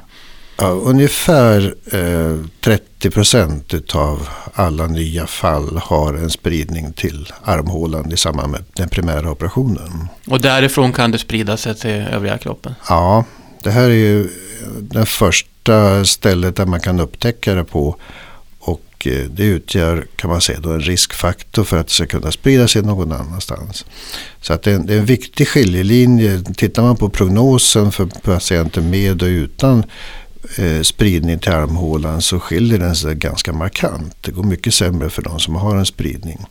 Ja, 0.60 0.68
ungefär 0.68 1.74
eh, 1.92 2.44
30 2.60 3.10
procent 3.10 3.94
av 3.94 4.28
alla 4.54 4.86
nya 4.86 5.26
fall 5.26 5.76
har 5.76 6.14
en 6.14 6.30
spridning 6.30 6.92
till 6.92 7.32
armhålan 7.44 8.12
i 8.12 8.16
samband 8.16 8.52
med 8.52 8.64
den 8.72 8.88
primära 8.88 9.30
operationen. 9.30 10.08
Och 10.26 10.40
därifrån 10.40 10.92
kan 10.92 11.10
det 11.10 11.18
sprida 11.18 11.56
sig 11.56 11.74
till 11.74 11.90
övriga 11.90 12.38
kroppen? 12.38 12.74
Ja, 12.88 13.24
det 13.62 13.70
här 13.70 13.84
är 13.84 13.94
ju 13.94 14.28
det 14.80 15.06
första 15.06 16.04
stället 16.04 16.56
där 16.56 16.66
man 16.66 16.80
kan 16.80 17.00
upptäcka 17.00 17.54
det 17.54 17.64
på. 17.64 17.96
Och 18.58 19.06
eh, 19.06 19.24
det 19.30 19.44
utgör 19.44 20.06
kan 20.16 20.30
man 20.30 20.40
säga 20.40 20.60
då 20.60 20.70
en 20.70 20.80
riskfaktor 20.80 21.64
för 21.64 21.76
att 21.76 21.86
det 21.86 21.92
ska 21.92 22.06
kunna 22.06 22.32
sprida 22.32 22.68
sig 22.68 22.82
någon 22.82 23.12
annanstans. 23.12 23.84
Så 24.40 24.52
att 24.52 24.62
det 24.62 24.70
är 24.70 24.74
en, 24.74 24.86
det 24.86 24.94
är 24.94 24.98
en 24.98 25.04
viktig 25.04 25.48
skiljelinje. 25.48 26.42
Tittar 26.56 26.82
man 26.82 26.96
på 26.96 27.08
prognosen 27.08 27.92
för 27.92 28.06
patienter 28.06 28.80
med 28.80 29.22
och 29.22 29.28
utan 29.28 29.84
eh, 30.56 30.82
spridning 30.82 31.38
till 31.38 31.52
armhålan 31.52 32.22
så 32.22 32.40
skiljer 32.40 32.78
den 32.78 32.96
sig 32.96 33.14
ganska 33.14 33.52
markant. 33.52 34.16
Det 34.20 34.30
går 34.30 34.42
mycket 34.42 34.74
sämre 34.74 35.10
för 35.10 35.22
de 35.22 35.40
som 35.40 35.54
har 35.54 35.76
en 35.76 35.86
spridning. 35.86 36.46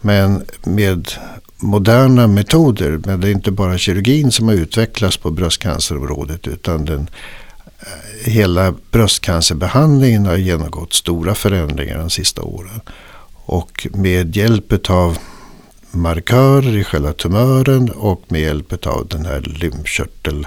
Men 0.00 0.44
med 0.64 1.10
moderna 1.56 2.26
metoder, 2.26 3.00
men 3.04 3.20
det 3.20 3.28
är 3.28 3.32
inte 3.32 3.50
bara 3.50 3.78
kirurgin 3.78 4.32
som 4.32 4.48
har 4.48 4.54
utvecklats 4.54 5.16
på 5.16 5.30
bröstcancerområdet 5.30 6.46
utan 6.46 6.84
den, 6.84 7.08
eh, 7.80 8.30
hela 8.30 8.74
bröstcancerbehandlingen 8.90 10.26
har 10.26 10.36
genomgått 10.36 10.92
stora 10.92 11.34
förändringar 11.34 11.98
de 11.98 12.10
sista 12.10 12.42
åren. 12.42 12.80
Och 13.46 13.86
med 13.92 14.36
hjälp 14.36 14.90
av 14.90 15.18
markörer 15.90 16.76
i 16.76 16.84
själva 16.84 17.12
tumören 17.12 17.90
och 17.90 18.22
med 18.28 18.40
hjälp 18.40 18.86
av 18.86 19.06
den 19.08 19.26
här 19.26 19.40
lymfkörtel 19.40 20.46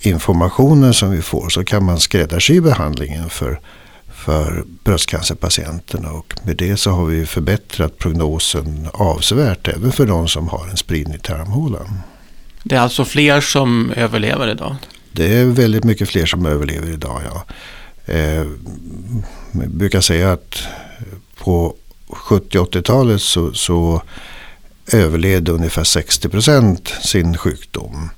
informationen 0.00 0.94
som 0.94 1.10
vi 1.10 1.22
får 1.22 1.48
så 1.48 1.64
kan 1.64 1.84
man 1.84 2.00
skräddarsy 2.00 2.60
behandlingen 2.60 3.30
för, 3.30 3.60
för 4.14 4.64
bröstcancerpatienterna. 4.84 6.10
Och 6.10 6.34
med 6.42 6.56
det 6.56 6.76
så 6.76 6.90
har 6.90 7.04
vi 7.04 7.26
förbättrat 7.26 7.98
prognosen 7.98 8.88
avsevärt 8.92 9.68
även 9.68 9.92
för 9.92 10.06
de 10.06 10.28
som 10.28 10.48
har 10.48 10.68
en 10.68 10.76
spridning 10.76 11.18
till 11.18 11.34
armhålan. 11.34 12.00
Det 12.62 12.74
är 12.74 12.80
alltså 12.80 13.04
fler 13.04 13.40
som 13.40 13.92
överlever 13.96 14.48
idag? 14.48 14.76
Det 15.12 15.34
är 15.34 15.44
väldigt 15.44 15.84
mycket 15.84 16.08
fler 16.08 16.26
som 16.26 16.46
överlever 16.46 16.90
idag, 16.90 17.22
ja. 17.30 17.44
Eh, 18.12 18.46
jag 19.52 19.70
brukar 19.70 20.00
säga 20.00 20.32
att 20.32 20.62
på 21.36 21.74
70-80-talet 22.08 23.22
så, 23.22 23.52
så 23.52 24.02
överlevde 24.92 25.52
ungefär 25.52 25.84
60 25.84 26.28
procent 26.28 26.88
sin 26.88 27.36
sjukdom. 27.36 28.10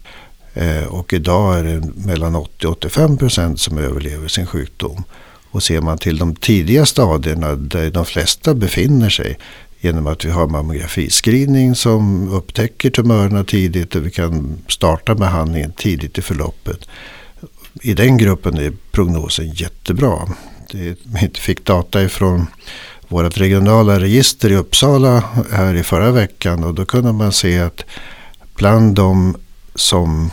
Eh, 0.54 0.84
och 0.84 1.12
idag 1.12 1.58
är 1.58 1.64
det 1.64 2.06
mellan 2.06 2.36
80-85 2.36 3.18
procent 3.18 3.60
som 3.60 3.78
överlever 3.78 4.28
sin 4.28 4.46
sjukdom. 4.46 5.04
Och 5.50 5.62
ser 5.62 5.80
man 5.80 5.98
till 5.98 6.18
de 6.18 6.34
tidiga 6.34 6.86
stadierna 6.86 7.54
där 7.54 7.90
de 7.90 8.04
flesta 8.04 8.54
befinner 8.54 9.10
sig 9.10 9.38
genom 9.80 10.06
att 10.06 10.24
vi 10.24 10.30
har 10.30 10.46
mammografiscreening 10.46 11.74
som 11.74 12.32
upptäcker 12.32 12.90
tumörerna 12.90 13.44
tidigt 13.44 13.94
och 13.94 14.06
vi 14.06 14.10
kan 14.10 14.58
starta 14.68 15.14
behandlingen 15.14 15.72
tidigt 15.72 16.18
i 16.18 16.22
förloppet. 16.22 16.88
I 17.82 17.94
den 17.94 18.16
gruppen 18.16 18.58
är 18.58 18.72
prognosen 18.90 19.50
jättebra. 19.50 20.28
vi 20.72 21.30
fick 21.34 21.64
data 21.64 22.02
ifrån 22.02 22.46
vårt 23.08 23.38
regionala 23.38 24.00
register 24.00 24.50
i 24.50 24.56
Uppsala 24.56 25.24
här 25.52 25.74
i 25.74 25.82
förra 25.82 26.10
veckan 26.10 26.64
och 26.64 26.74
då 26.74 26.84
kunde 26.84 27.12
man 27.12 27.32
se 27.32 27.58
att 27.58 27.84
bland 28.54 28.94
de 28.94 29.36
som 29.74 30.30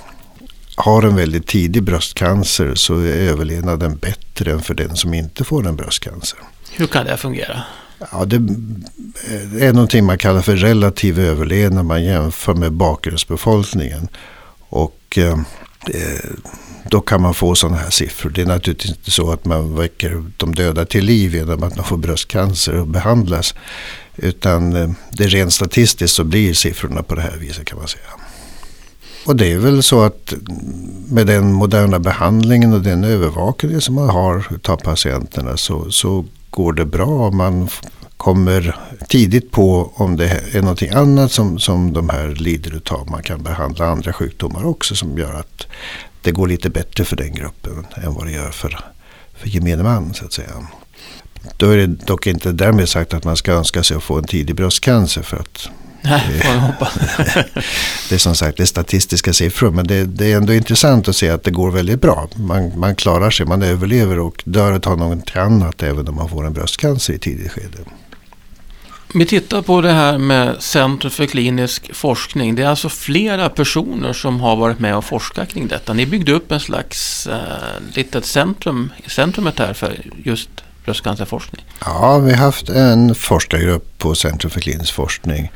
har 0.77 1.03
en 1.03 1.15
väldigt 1.15 1.47
tidig 1.47 1.83
bröstcancer 1.83 2.75
så 2.75 2.99
är 2.99 3.13
överlevnaden 3.13 3.97
bättre 3.97 4.51
än 4.51 4.61
för 4.61 4.73
den 4.73 4.95
som 4.95 5.13
inte 5.13 5.43
får 5.43 5.67
en 5.67 5.75
bröstcancer. 5.75 6.39
Hur 6.71 6.87
kan 6.87 7.05
det 7.05 7.17
fungera? 7.17 7.63
Ja, 8.11 8.25
det 8.25 8.35
är 9.65 9.73
någonting 9.73 10.05
man 10.05 10.17
kallar 10.17 10.41
för 10.41 10.55
relativ 10.55 11.19
överlevnad. 11.19 11.85
Man 11.85 12.03
jämför 12.03 12.53
med 12.53 12.71
bakgrundsbefolkningen. 12.71 14.07
Och 14.69 15.17
eh, 15.17 15.37
då 16.89 17.01
kan 17.01 17.21
man 17.21 17.33
få 17.33 17.55
sådana 17.55 17.77
här 17.77 17.89
siffror. 17.89 18.29
Det 18.29 18.41
är 18.41 18.45
naturligtvis 18.45 18.91
inte 18.91 19.11
så 19.11 19.31
att 19.31 19.45
man 19.45 19.75
väcker 19.75 20.23
de 20.37 20.55
döda 20.55 20.85
till 20.85 21.05
liv 21.05 21.35
genom 21.35 21.63
att 21.63 21.75
de 21.75 21.83
får 21.83 21.97
bröstcancer 21.97 22.75
och 22.75 22.87
behandlas. 22.87 23.55
Utan 24.15 24.75
eh, 24.75 24.89
det 25.11 25.23
är 25.23 25.27
rent 25.27 25.53
statistiskt 25.53 26.15
så 26.15 26.23
blir 26.23 26.53
siffrorna 26.53 27.03
på 27.03 27.15
det 27.15 27.21
här 27.21 27.37
viset 27.37 27.65
kan 27.65 27.77
man 27.77 27.87
säga. 27.87 28.09
Och 29.27 29.35
det 29.35 29.51
är 29.51 29.57
väl 29.57 29.83
så 29.83 30.01
att 30.01 30.33
med 31.09 31.27
den 31.27 31.53
moderna 31.53 31.99
behandlingen 31.99 32.73
och 32.73 32.81
den 32.81 33.03
övervakning 33.03 33.81
som 33.81 33.95
man 33.95 34.09
har 34.09 34.45
av 34.67 34.77
patienterna 34.77 35.57
så, 35.57 35.91
så 35.91 36.25
går 36.49 36.73
det 36.73 36.85
bra. 36.85 37.31
Man 37.31 37.69
kommer 38.17 38.75
tidigt 39.07 39.51
på 39.51 39.91
om 39.95 40.15
det 40.17 40.41
är 40.51 40.61
någonting 40.61 40.89
annat 40.89 41.31
som, 41.31 41.59
som 41.59 41.93
de 41.93 42.09
här 42.09 42.27
lider 42.27 42.75
utav. 42.75 43.09
Man 43.09 43.23
kan 43.23 43.43
behandla 43.43 43.85
andra 43.85 44.13
sjukdomar 44.13 44.65
också 44.65 44.95
som 44.95 45.17
gör 45.17 45.33
att 45.33 45.67
det 46.21 46.31
går 46.31 46.47
lite 46.47 46.69
bättre 46.69 47.05
för 47.05 47.15
den 47.15 47.33
gruppen 47.33 47.85
än 48.03 48.13
vad 48.13 48.25
det 48.25 48.31
gör 48.31 48.51
för, 48.51 48.79
för 49.33 49.47
gemene 49.47 49.83
man 49.83 50.13
så 50.13 50.25
att 50.25 50.33
säga. 50.33 50.67
Då 51.57 51.69
är 51.69 51.77
det 51.77 51.87
dock 51.87 52.27
inte 52.27 52.51
därmed 52.51 52.89
sagt 52.89 53.13
att 53.13 53.23
man 53.23 53.37
ska 53.37 53.51
önska 53.51 53.83
sig 53.83 53.97
att 53.97 54.03
få 54.03 54.17
en 54.17 54.27
tidig 54.27 54.55
bröstcancer 54.55 55.21
för 55.21 55.37
att 55.37 55.69
Nej, 56.01 56.39
får 56.41 56.51
jag 56.53 56.59
hoppas. 56.59 56.93
det 58.09 58.15
är 58.15 58.17
som 58.17 58.35
sagt 58.35 58.57
det 58.57 58.63
är 58.63 58.65
statistiska 58.65 59.33
siffror 59.33 59.71
men 59.71 59.87
det, 59.87 60.05
det, 60.05 60.31
är 60.31 60.37
ändå 60.37 60.53
intressant 60.53 61.07
att 61.07 61.15
se 61.15 61.29
att 61.29 61.43
det 61.43 61.51
går 61.51 61.71
väldigt 61.71 62.01
bra. 62.01 62.27
Man, 62.35 62.79
man 62.79 62.95
klarar 62.95 63.29
sig, 63.29 63.45
man 63.45 63.61
överlever 63.61 64.19
och 64.19 64.43
dör 64.45 64.87
av 64.87 64.97
något 64.97 65.35
annat 65.35 65.83
även 65.83 66.07
om 66.07 66.15
man 66.15 66.29
får 66.29 66.45
en 66.45 66.53
bröstcancer 66.53 67.13
i 67.13 67.19
tidigt 67.19 67.51
skede. 67.51 67.77
Vi 69.13 69.25
tittar 69.25 69.61
på 69.61 69.81
det 69.81 69.91
här 69.91 70.17
med 70.17 70.55
Centrum 70.59 71.11
för 71.11 71.25
klinisk 71.25 71.95
forskning. 71.95 72.55
Det 72.55 72.63
är 72.63 72.67
alltså 72.67 72.89
flera 72.89 73.49
personer 73.49 74.13
som 74.13 74.39
har 74.39 74.55
varit 74.55 74.79
med 74.79 74.95
och 74.95 75.05
forskat 75.05 75.49
kring 75.49 75.67
detta. 75.67 75.93
Ni 75.93 76.05
byggde 76.05 76.31
upp 76.31 76.51
en 76.51 76.59
slags 76.59 77.27
eh, 77.27 77.39
litet 77.93 78.25
centrum, 78.25 78.91
centrumet 79.07 79.59
här 79.59 79.73
för 79.73 80.01
just 80.23 80.49
bröstcancerforskning. 80.85 81.65
Ja, 81.79 82.17
vi 82.17 82.31
har 82.31 82.37
haft 82.37 82.69
en 82.69 83.15
forskargrupp 83.15 83.97
på 83.97 84.15
Centrum 84.15 84.51
för 84.51 84.61
klinisk 84.61 84.93
forskning. 84.93 85.51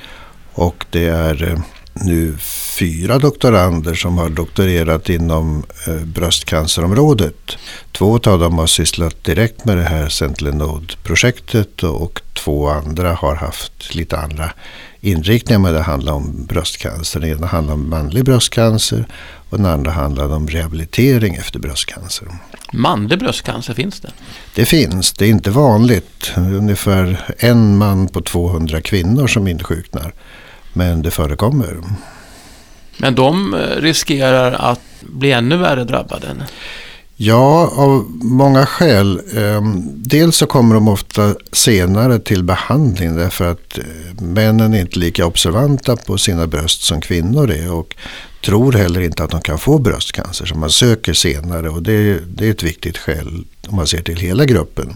Och 0.54 0.86
det 0.90 1.06
är 1.06 1.44
eh, 1.44 1.60
nu 1.94 2.38
fyra 2.80 3.20
doktorander 3.20 3.94
som 3.94 4.18
har 4.18 4.30
doktorerat 4.30 5.10
inom 5.10 5.64
eh, 5.88 6.06
bröstcancerområdet. 6.06 7.58
Två 7.92 8.14
av 8.14 8.40
dem 8.40 8.58
har 8.58 8.68
sysslat 8.68 9.24
direkt 9.24 9.66
med 9.66 9.78
det 9.78 9.84
här 9.84 10.10
Sentinel-Node-projektet 10.10 11.84
och 11.84 12.22
två 12.34 12.70
andra 12.70 13.14
har 13.14 13.36
haft 13.36 13.96
lite 13.96 14.18
andra 14.18 14.52
inriktningar. 15.02 15.60
Men 15.60 15.74
det 15.74 15.82
handlar 15.82 16.14
om 16.14 16.46
bröstcancer. 16.46 17.20
Den 17.20 17.30
ena 17.30 17.48
handlar 17.48 17.74
om 17.74 17.90
manlig 17.90 18.26
bröstcancer 18.26 19.06
och 19.50 19.58
den 19.58 19.66
andra 19.66 19.92
handlar 19.92 20.34
om 20.34 20.48
rehabilitering 20.48 21.36
efter 21.36 21.60
bröstcancer. 21.60 22.28
Manlig 22.74 23.20
bröstcancer 23.20 23.74
finns 23.74 24.00
det? 24.00 24.12
Det 24.56 24.66
finns, 24.66 25.14
det 25.14 25.26
är 25.26 25.30
inte 25.30 25.52
vanligt. 25.52 26.32
Ungefär 26.38 27.36
en 27.38 27.78
man 27.78 28.08
på 28.08 28.22
200 28.22 28.82
kvinnor 28.82 29.28
som 29.28 29.48
insjuknar. 29.48 30.14
Men 30.74 31.02
det 31.02 31.12
förekommer. 31.12 31.78
Men 32.98 33.16
de 33.16 33.54
eh, 33.54 33.60
riskerar 33.60 34.52
att 34.52 34.82
bli 35.02 35.32
ännu 35.32 35.58
värre 35.58 35.84
drabbade? 35.84 36.28
Ja, 37.24 37.72
av 37.76 38.06
många 38.22 38.66
skäl. 38.66 39.22
Ehm, 39.38 39.82
dels 39.96 40.38
så 40.38 40.46
kommer 40.46 40.76
de 40.76 40.88
ofta 40.88 41.36
senare 41.52 42.20
till 42.20 42.44
behandling 42.44 43.16
därför 43.16 43.52
att 43.52 43.78
eh, 43.78 44.24
männen 44.24 44.74
är 44.74 44.82
inte 44.82 45.00
lika 45.00 45.26
observanta 45.26 45.96
på 45.96 46.18
sina 46.18 46.48
bröst 46.48 46.84
som 46.84 47.02
kvinnor 47.02 47.52
är 47.52 47.74
och 47.74 47.96
tror 48.46 48.74
heller 48.74 49.02
inte 49.02 49.24
att 49.24 49.32
de 49.32 49.42
kan 49.42 49.60
få 49.60 49.78
bröstcancer 49.78 50.46
så 50.46 50.58
man 50.58 50.70
söker 50.70 51.14
senare 51.14 51.70
och 51.70 51.84
det, 51.84 52.20
det 52.28 52.48
är 52.48 52.52
ett 52.52 52.64
viktigt 52.64 52.98
skäl 52.98 53.46
om 53.68 53.76
man 53.76 53.88
ser 53.88 54.02
till 54.02 54.18
hela 54.18 54.46
gruppen. 54.46 54.96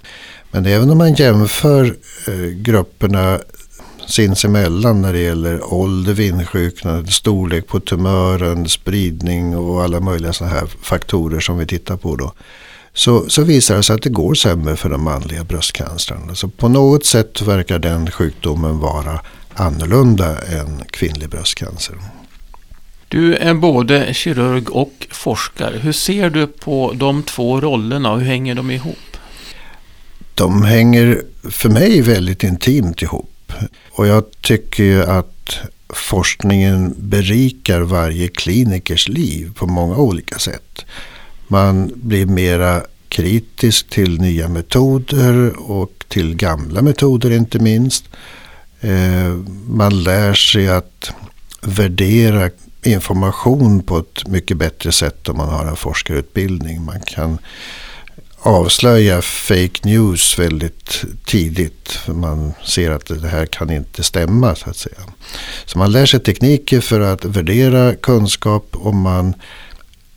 Men 0.52 0.66
även 0.66 0.90
om 0.90 0.98
man 0.98 1.14
jämför 1.14 1.96
eh, 2.28 2.50
grupperna 2.56 3.40
sinsemellan 4.08 5.02
när 5.02 5.14
det 5.14 5.20
gäller 5.20 5.74
ålder 5.74 6.14
vid 6.14 6.34
insjuknande, 6.34 7.12
storlek 7.12 7.68
på 7.68 7.80
tumören, 7.80 8.70
spridning 8.70 9.58
och 9.58 9.84
alla 9.84 10.00
möjliga 10.00 10.34
sådana 10.34 10.56
här 10.56 10.68
faktorer 10.82 11.40
som 11.40 11.58
vi 11.58 11.66
tittar 11.66 11.98
på 11.98 12.16
då. 12.16 12.34
Så, 12.94 13.30
så 13.30 13.44
visar 13.44 13.76
det 13.76 13.84
sig 13.84 13.96
att 13.96 14.02
det 14.02 14.10
går 14.10 14.34
sämre 14.34 14.76
för 14.76 14.90
de 14.90 15.04
manliga 15.04 15.44
bröstcancerna. 15.44 16.36
Så 16.36 16.48
på 16.48 16.68
något 16.68 17.06
sätt 17.06 17.42
verkar 17.42 17.80
den 17.80 18.12
sjukdomen 18.12 18.80
vara 18.80 19.22
annorlunda 19.54 20.42
än 20.42 20.84
kvinnlig 20.92 21.30
bröstcancer. 21.30 21.96
Du 23.08 23.36
är 23.36 23.54
både 23.54 24.14
kirurg 24.14 24.70
och 24.70 25.08
forskare. 25.12 25.78
Hur 25.78 25.92
ser 25.92 26.30
du 26.30 26.48
på 26.48 26.94
de 26.96 27.24
två 27.24 27.62
rollerna 27.62 28.12
och 28.12 28.20
hur 28.20 28.28
hänger 28.28 28.56
de 28.56 28.72
ihop? 28.72 29.18
De 30.36 30.64
hänger 30.64 31.22
för 31.50 31.70
mig 31.70 32.02
väldigt 32.02 32.44
intimt 32.44 33.02
ihop. 33.02 33.35
Och 33.92 34.08
jag 34.08 34.24
tycker 34.42 34.84
ju 34.84 35.04
att 35.04 35.58
forskningen 35.90 36.96
berikar 36.98 37.82
varje 37.82 38.28
klinikers 38.28 39.08
liv 39.08 39.54
på 39.56 39.68
många 39.68 39.96
olika 39.96 40.40
sätt. 40.40 40.86
Man 41.48 41.92
blir 41.96 42.26
mera 42.26 42.82
kritisk 43.10 43.90
till 43.90 44.22
nya 44.22 44.48
metoder 44.48 45.60
och 45.72 46.06
till 46.08 46.36
gamla 46.36 46.82
metoder 46.82 47.32
inte 47.32 47.60
minst. 47.60 48.06
Eh, 48.82 49.34
man 49.68 50.04
lär 50.04 50.34
sig 50.34 50.68
att 50.70 51.12
värdera 51.62 52.50
information 52.84 53.84
på 53.84 53.98
ett 53.98 54.28
mycket 54.28 54.58
bättre 54.58 54.92
sätt 54.92 55.30
om 55.30 55.38
man 55.38 55.50
har 55.50 55.66
en 55.66 55.76
forskarutbildning. 55.76 56.86
Man 56.86 57.00
kan 57.00 57.38
avslöja 58.46 59.22
fake 59.22 59.80
news 59.84 60.40
väldigt 60.40 61.06
tidigt. 61.26 62.00
Man 62.08 62.54
ser 62.66 62.92
att 62.92 63.06
det 63.06 63.28
här 63.28 63.46
kan 63.46 63.70
inte 63.70 64.04
stämma 64.04 64.56
så 64.56 64.70
att 64.70 64.78
säga. 64.78 65.02
Så 65.66 65.78
man 65.78 65.92
lär 65.92 66.06
sig 66.06 66.20
tekniker 66.20 66.82
för 66.82 67.00
att 67.00 67.26
värdera 67.26 67.96
kunskap 67.96 68.68
och 68.72 68.96
man 68.96 69.34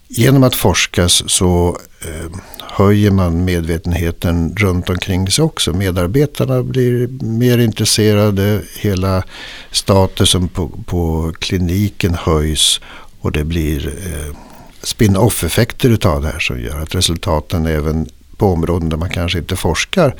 genom 0.08 0.42
att 0.42 0.54
forskas 0.54 1.22
så 1.26 1.78
eh, 2.00 2.30
höjer 2.60 3.10
man 3.10 3.44
medvetenheten 3.44 4.56
runt 4.56 4.90
omkring 4.90 5.30
sig 5.30 5.44
också. 5.44 5.72
Medarbetarna 5.72 6.62
blir 6.62 7.08
mer 7.24 7.58
intresserade, 7.58 8.62
hela 8.80 9.22
statusen 9.70 10.48
på, 10.48 10.68
på 10.86 11.32
kliniken 11.38 12.14
höjs 12.14 12.80
och 13.20 13.32
det 13.32 13.44
blir 13.44 13.86
eh, 13.88 14.36
spin-off 14.82 15.44
effekter 15.44 15.90
utav 15.90 16.22
det 16.22 16.28
här 16.28 16.38
som 16.38 16.60
gör 16.60 16.80
att 16.80 16.94
resultaten 16.94 17.66
även 17.66 18.06
på 18.38 18.52
områden 18.52 18.88
där 18.88 18.96
man 18.96 19.10
kanske 19.10 19.38
inte 19.38 19.56
forskar 19.56 20.14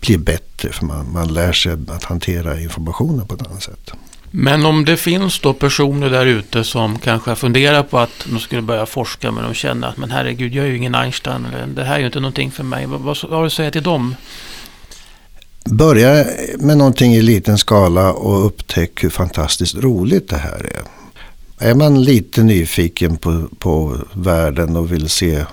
blir 0.00 0.18
bättre. 0.18 0.72
För 0.72 0.86
man, 0.86 1.12
man 1.12 1.34
lär 1.34 1.52
sig 1.52 1.72
att 1.88 2.04
hantera 2.04 2.60
informationen 2.60 3.26
på 3.26 3.34
ett 3.34 3.46
annat 3.46 3.62
sätt. 3.62 3.92
Men 4.30 4.66
om 4.66 4.84
det 4.84 4.96
finns 4.96 5.40
då 5.40 5.52
personer 5.52 6.10
där 6.10 6.26
ute 6.26 6.64
som 6.64 6.98
kanske 6.98 7.34
funderar 7.34 7.82
på 7.82 7.98
att 7.98 8.26
de 8.30 8.40
skulle 8.40 8.62
börja 8.62 8.86
forska 8.86 9.30
men 9.30 9.44
de 9.44 9.54
känner 9.54 9.88
att 9.88 9.96
men 9.96 10.10
herregud 10.10 10.54
jag 10.54 10.64
är 10.64 10.68
ju 10.68 10.76
ingen 10.76 10.94
Einstein. 10.94 11.46
Eller, 11.46 11.66
det 11.66 11.84
här 11.84 11.94
är 11.94 11.98
ju 11.98 12.06
inte 12.06 12.20
någonting 12.20 12.50
för 12.50 12.64
mig. 12.64 12.86
Vad, 12.86 13.00
vad 13.00 13.16
har 13.16 13.40
du 13.40 13.46
att 13.46 13.52
säga 13.52 13.70
till 13.70 13.82
dem? 13.82 14.14
Börja 15.64 16.24
med 16.58 16.78
någonting 16.78 17.14
i 17.14 17.22
liten 17.22 17.58
skala 17.58 18.12
och 18.12 18.46
upptäck 18.46 19.04
hur 19.04 19.10
fantastiskt 19.10 19.74
roligt 19.74 20.28
det 20.28 20.36
här 20.36 20.66
är. 20.66 20.82
Är 21.70 21.74
man 21.74 22.02
lite 22.02 22.42
nyfiken 22.42 23.16
på, 23.16 23.48
på 23.58 23.98
världen 24.12 24.76
och 24.76 24.92
vill 24.92 25.08
se 25.08 25.44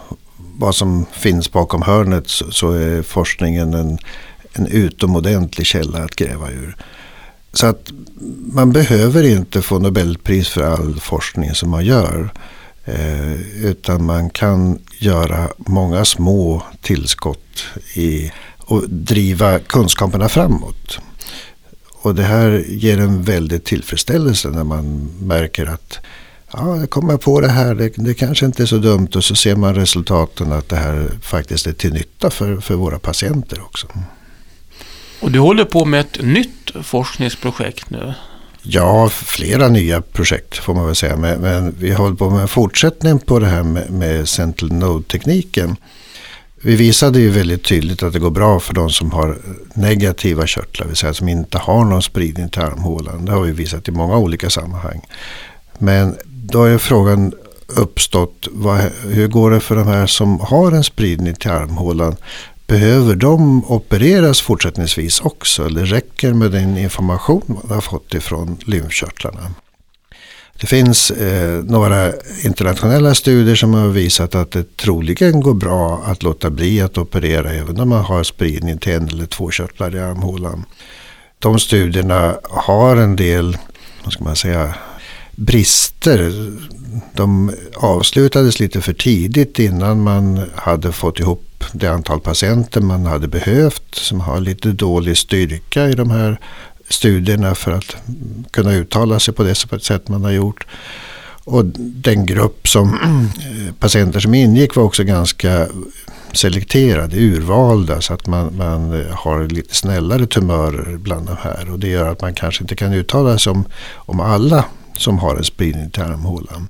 vad 0.58 0.76
som 0.76 1.06
finns 1.12 1.52
bakom 1.52 1.82
hörnet 1.82 2.28
så, 2.28 2.52
så 2.52 2.72
är 2.72 3.02
forskningen 3.02 3.74
en, 3.74 3.98
en 4.54 4.68
utomordentlig 4.68 5.68
källa 5.68 6.04
att 6.04 6.16
gräva 6.16 6.52
ur. 6.52 6.76
Så 7.54 7.68
att 7.68 7.92
man 8.54 8.72
behöver 8.72 9.24
inte 9.24 9.62
få 9.62 9.80
Nobelpris 9.80 10.50
för 10.50 10.62
all 10.62 11.00
forskning 11.00 11.56
som 11.56 11.70
man 11.70 11.86
gör. 11.86 12.34
Eh, 12.86 13.66
utan 13.66 14.06
man 14.06 14.30
kan 14.30 14.80
göra 14.98 15.50
många 15.58 16.06
små 16.06 16.64
tillskott 16.82 17.64
i, 17.94 18.32
och 18.58 18.90
driva 18.90 19.60
kunskaperna 19.60 20.30
framåt. 20.30 21.00
Och 22.02 22.16
det 22.16 22.24
här 22.24 22.66
ger 22.68 23.00
en 23.00 23.24
väldig 23.24 23.64
tillfredsställelse 23.64 24.50
när 24.50 24.64
man 24.64 25.10
märker 25.20 25.66
att 25.66 26.00
ja, 26.54 26.78
jag 26.78 26.90
kommer 26.90 27.18
på 27.18 27.42
det 27.42 27.48
här, 27.48 27.76
det, 27.76 27.94
det, 27.96 28.14
kanske 28.14 28.46
inte 28.46 28.64
är 28.64 28.68
så 28.68 28.78
dumt 28.78 29.10
och 29.16 29.24
så 29.24 29.36
ser 29.36 29.56
man 29.56 29.76
resultaten 29.76 30.52
att 30.52 30.70
det 30.70 30.76
här 30.76 31.10
faktiskt 31.22 31.68
är 31.68 31.74
till 31.74 31.94
nytta 31.94 32.30
för, 32.30 32.58
för 32.58 32.76
våra 32.76 33.00
patienter 33.00 33.62
också. 33.62 33.88
Och 35.22 35.32
du 35.32 35.40
håller 35.40 35.66
på 35.66 35.86
med 35.86 36.00
ett 36.00 36.22
nytt 36.22 36.72
forskningsprojekt 36.84 37.90
nu? 37.90 38.14
Ja, 38.64 39.10
flera 39.10 39.68
nya 39.68 40.02
projekt 40.02 40.58
får 40.58 40.74
man 40.74 40.86
väl 40.86 40.96
säga. 40.96 41.18
Men, 41.18 41.42
men 41.42 41.76
vi 41.80 41.94
håller 41.94 42.16
på 42.16 42.30
med 42.30 42.42
en 42.42 42.48
fortsättning 42.48 43.20
på 43.20 43.40
det 43.40 43.48
här 43.48 43.64
med, 43.64 43.92
med 43.92 44.30
Sentinel 44.30 44.74
Node-tekniken. 44.74 45.76
Vi 46.64 46.76
visade 46.76 47.20
ju 47.20 47.30
väldigt 47.30 47.64
tydligt 47.64 48.04
att 48.04 48.14
det 48.14 48.20
går 48.20 48.30
bra 48.30 48.60
för 48.60 48.74
de 48.74 48.90
som 48.90 49.12
har 49.12 49.38
negativa 49.74 50.48
körtlar, 50.48 50.88
vill 50.88 50.96
säga 50.96 51.14
som 51.14 51.30
inte 51.30 51.58
har 51.58 51.86
någon 51.86 52.02
spridning 52.02 52.50
till 52.50 52.62
armhålan. 52.62 53.26
Det 53.26 53.32
har 53.32 53.42
vi 53.42 53.52
visat 53.52 53.88
i 53.88 53.92
många 53.92 54.18
olika 54.18 54.50
sammanhang. 54.50 55.02
Men 55.78 56.16
då 56.44 56.64
är 56.64 56.78
frågan 56.78 57.34
uppstått, 57.68 58.48
vad, 58.52 58.82
hur 59.08 59.28
går 59.28 59.52
det 59.52 59.60
för 59.60 59.76
de 59.76 59.88
här 59.88 60.08
som 60.08 60.40
har 60.40 60.72
en 60.72 60.84
spridning 60.84 61.36
till 61.36 61.52
armhålan? 61.52 62.16
Behöver 62.68 63.16
de 63.16 63.66
opereras 63.72 64.42
fortsättningsvis 64.42 65.20
också 65.20 65.66
eller 65.66 65.86
räcker 65.86 66.34
med 66.34 66.52
den 66.52 66.78
information 66.78 67.42
man 67.48 67.72
har 67.76 67.82
fått 67.82 68.14
ifrån 68.14 68.58
lymfkörtlarna? 68.66 69.52
Det 70.62 70.68
finns 70.68 71.12
eh, 71.12 71.64
några 71.64 72.12
internationella 72.44 73.16
studier 73.16 73.56
som 73.56 73.74
har 73.74 73.88
visat 73.88 74.36
att 74.36 74.52
det 74.52 74.78
troligen 74.78 75.40
går 75.40 75.54
bra 75.54 76.04
att 76.06 76.24
låta 76.24 76.50
bli 76.50 76.82
att 76.82 76.98
operera 76.98 77.54
även 77.54 77.80
om 77.80 77.90
man 77.90 78.06
har 78.06 78.24
spridning 78.24 78.78
till 78.78 78.94
en 78.94 79.08
eller 79.08 79.26
två 79.26 79.52
körtlar 79.52 79.96
i 79.96 80.00
armhålan. 80.00 80.66
De 81.40 81.60
studierna 81.60 82.36
har 82.44 82.98
en 82.98 83.16
del, 83.16 83.58
vad 84.04 84.14
ska 84.14 84.24
man 84.24 84.36
säga, 84.36 84.74
brister. 85.36 86.52
De 87.14 87.52
avslutades 87.76 88.60
lite 88.60 88.82
för 88.82 88.94
tidigt 88.94 89.60
innan 89.60 90.04
man 90.04 90.50
hade 90.56 90.92
fått 90.92 91.20
ihop 91.20 91.64
det 91.72 91.88
antal 91.88 92.20
patienter 92.20 92.82
man 92.82 93.06
hade 93.06 93.28
behövt. 93.28 93.96
Som 93.96 94.22
har 94.22 94.40
lite 94.40 94.72
dålig 94.72 95.18
styrka 95.18 95.90
i 95.90 95.94
de 95.94 96.12
här 96.12 96.40
studierna 96.90 97.56
för 97.56 97.72
att 97.72 97.96
kunna 98.52 98.74
uttala 98.74 99.20
sig 99.20 99.34
på 99.34 99.44
det 99.44 99.56
sätt 99.82 100.08
man 100.08 100.24
har 100.24 100.32
gjort. 100.32 100.68
Och 101.44 101.66
den 101.78 102.26
grupp 102.26 102.68
som 102.68 102.94
eh, 102.94 103.74
patienter 103.80 104.20
som 104.20 104.34
ingick 104.34 104.76
var 104.76 104.84
också 104.84 105.04
ganska 105.04 105.68
selekterade, 106.34 107.18
urvalda 107.18 108.02
så 108.02 108.14
att 108.14 108.28
man, 108.28 108.58
man 108.58 109.02
eh, 109.02 109.16
har 109.16 109.48
lite 109.50 109.76
snällare 109.76 110.28
tumörer 110.28 110.98
bland 110.98 111.28
de 111.28 111.38
här. 111.42 111.72
Och 111.72 111.80
det 111.80 111.88
gör 111.88 112.12
att 112.12 112.22
man 112.22 112.34
kanske 112.34 112.64
inte 112.64 112.76
kan 112.76 112.94
uttala 112.94 113.38
sig 113.38 113.52
om, 113.52 113.66
om 113.96 114.20
alla 114.20 114.66
som 114.98 115.20
har 115.20 115.36
en 115.36 115.44
spridning 115.44 115.90
till 115.90 116.04
armhålan. 116.04 116.68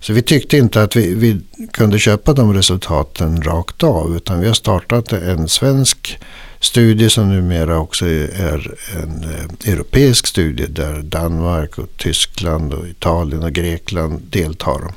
Så 0.00 0.12
vi 0.12 0.22
tyckte 0.22 0.56
inte 0.56 0.82
att 0.82 0.96
vi, 0.96 1.14
vi 1.14 1.40
kunde 1.72 1.98
köpa 1.98 2.32
de 2.32 2.54
resultaten 2.54 3.42
rakt 3.42 3.82
av 3.82 4.16
utan 4.16 4.40
vi 4.40 4.46
har 4.46 4.54
startat 4.54 5.12
en 5.12 5.48
svensk 5.48 6.18
studie 6.60 7.10
som 7.10 7.28
numera 7.28 7.78
också 7.78 8.06
är 8.06 8.74
en 8.94 9.24
eh, 9.24 9.72
europeisk 9.72 10.26
studie 10.26 10.66
där 10.66 11.02
Danmark 11.02 11.78
och 11.78 11.96
Tyskland 11.96 12.72
och 12.72 12.88
Italien 12.88 13.42
och 13.42 13.52
Grekland 13.52 14.20
deltar. 14.30 14.94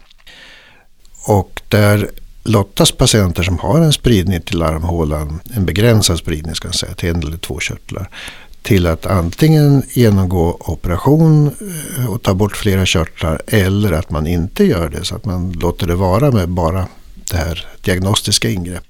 Och 1.27 1.61
där 1.69 2.09
lottas 2.43 2.91
patienter 2.91 3.43
som 3.43 3.59
har 3.59 3.81
en 3.81 3.93
spridning 3.93 4.41
till 4.41 4.63
armhålan, 4.63 5.39
en 5.55 5.65
begränsad 5.65 6.17
spridning 6.17 6.55
ska 6.55 6.67
jag 6.67 6.75
säga, 6.75 6.93
till 6.93 7.09
en 7.09 7.23
eller 7.23 7.37
två 7.37 7.59
körtlar 7.59 8.09
till 8.65 8.87
att 8.87 9.05
antingen 9.05 9.83
genomgå 9.93 10.57
operation 10.59 11.55
eh, 11.97 12.13
och 12.13 12.21
ta 12.21 12.33
bort 12.33 12.57
flera 12.57 12.85
körtlar 12.85 13.41
eller 13.47 13.91
att 13.91 14.09
man 14.09 14.27
inte 14.27 14.65
gör 14.65 14.89
det 14.89 15.05
så 15.05 15.15
att 15.15 15.25
man 15.25 15.51
låter 15.51 15.87
det 15.87 15.95
vara 15.95 16.31
med 16.31 16.49
bara 16.49 16.87
det 17.31 17.37
här 17.37 17.67
diagnostiska 17.81 18.49
ingreppet. 18.49 18.89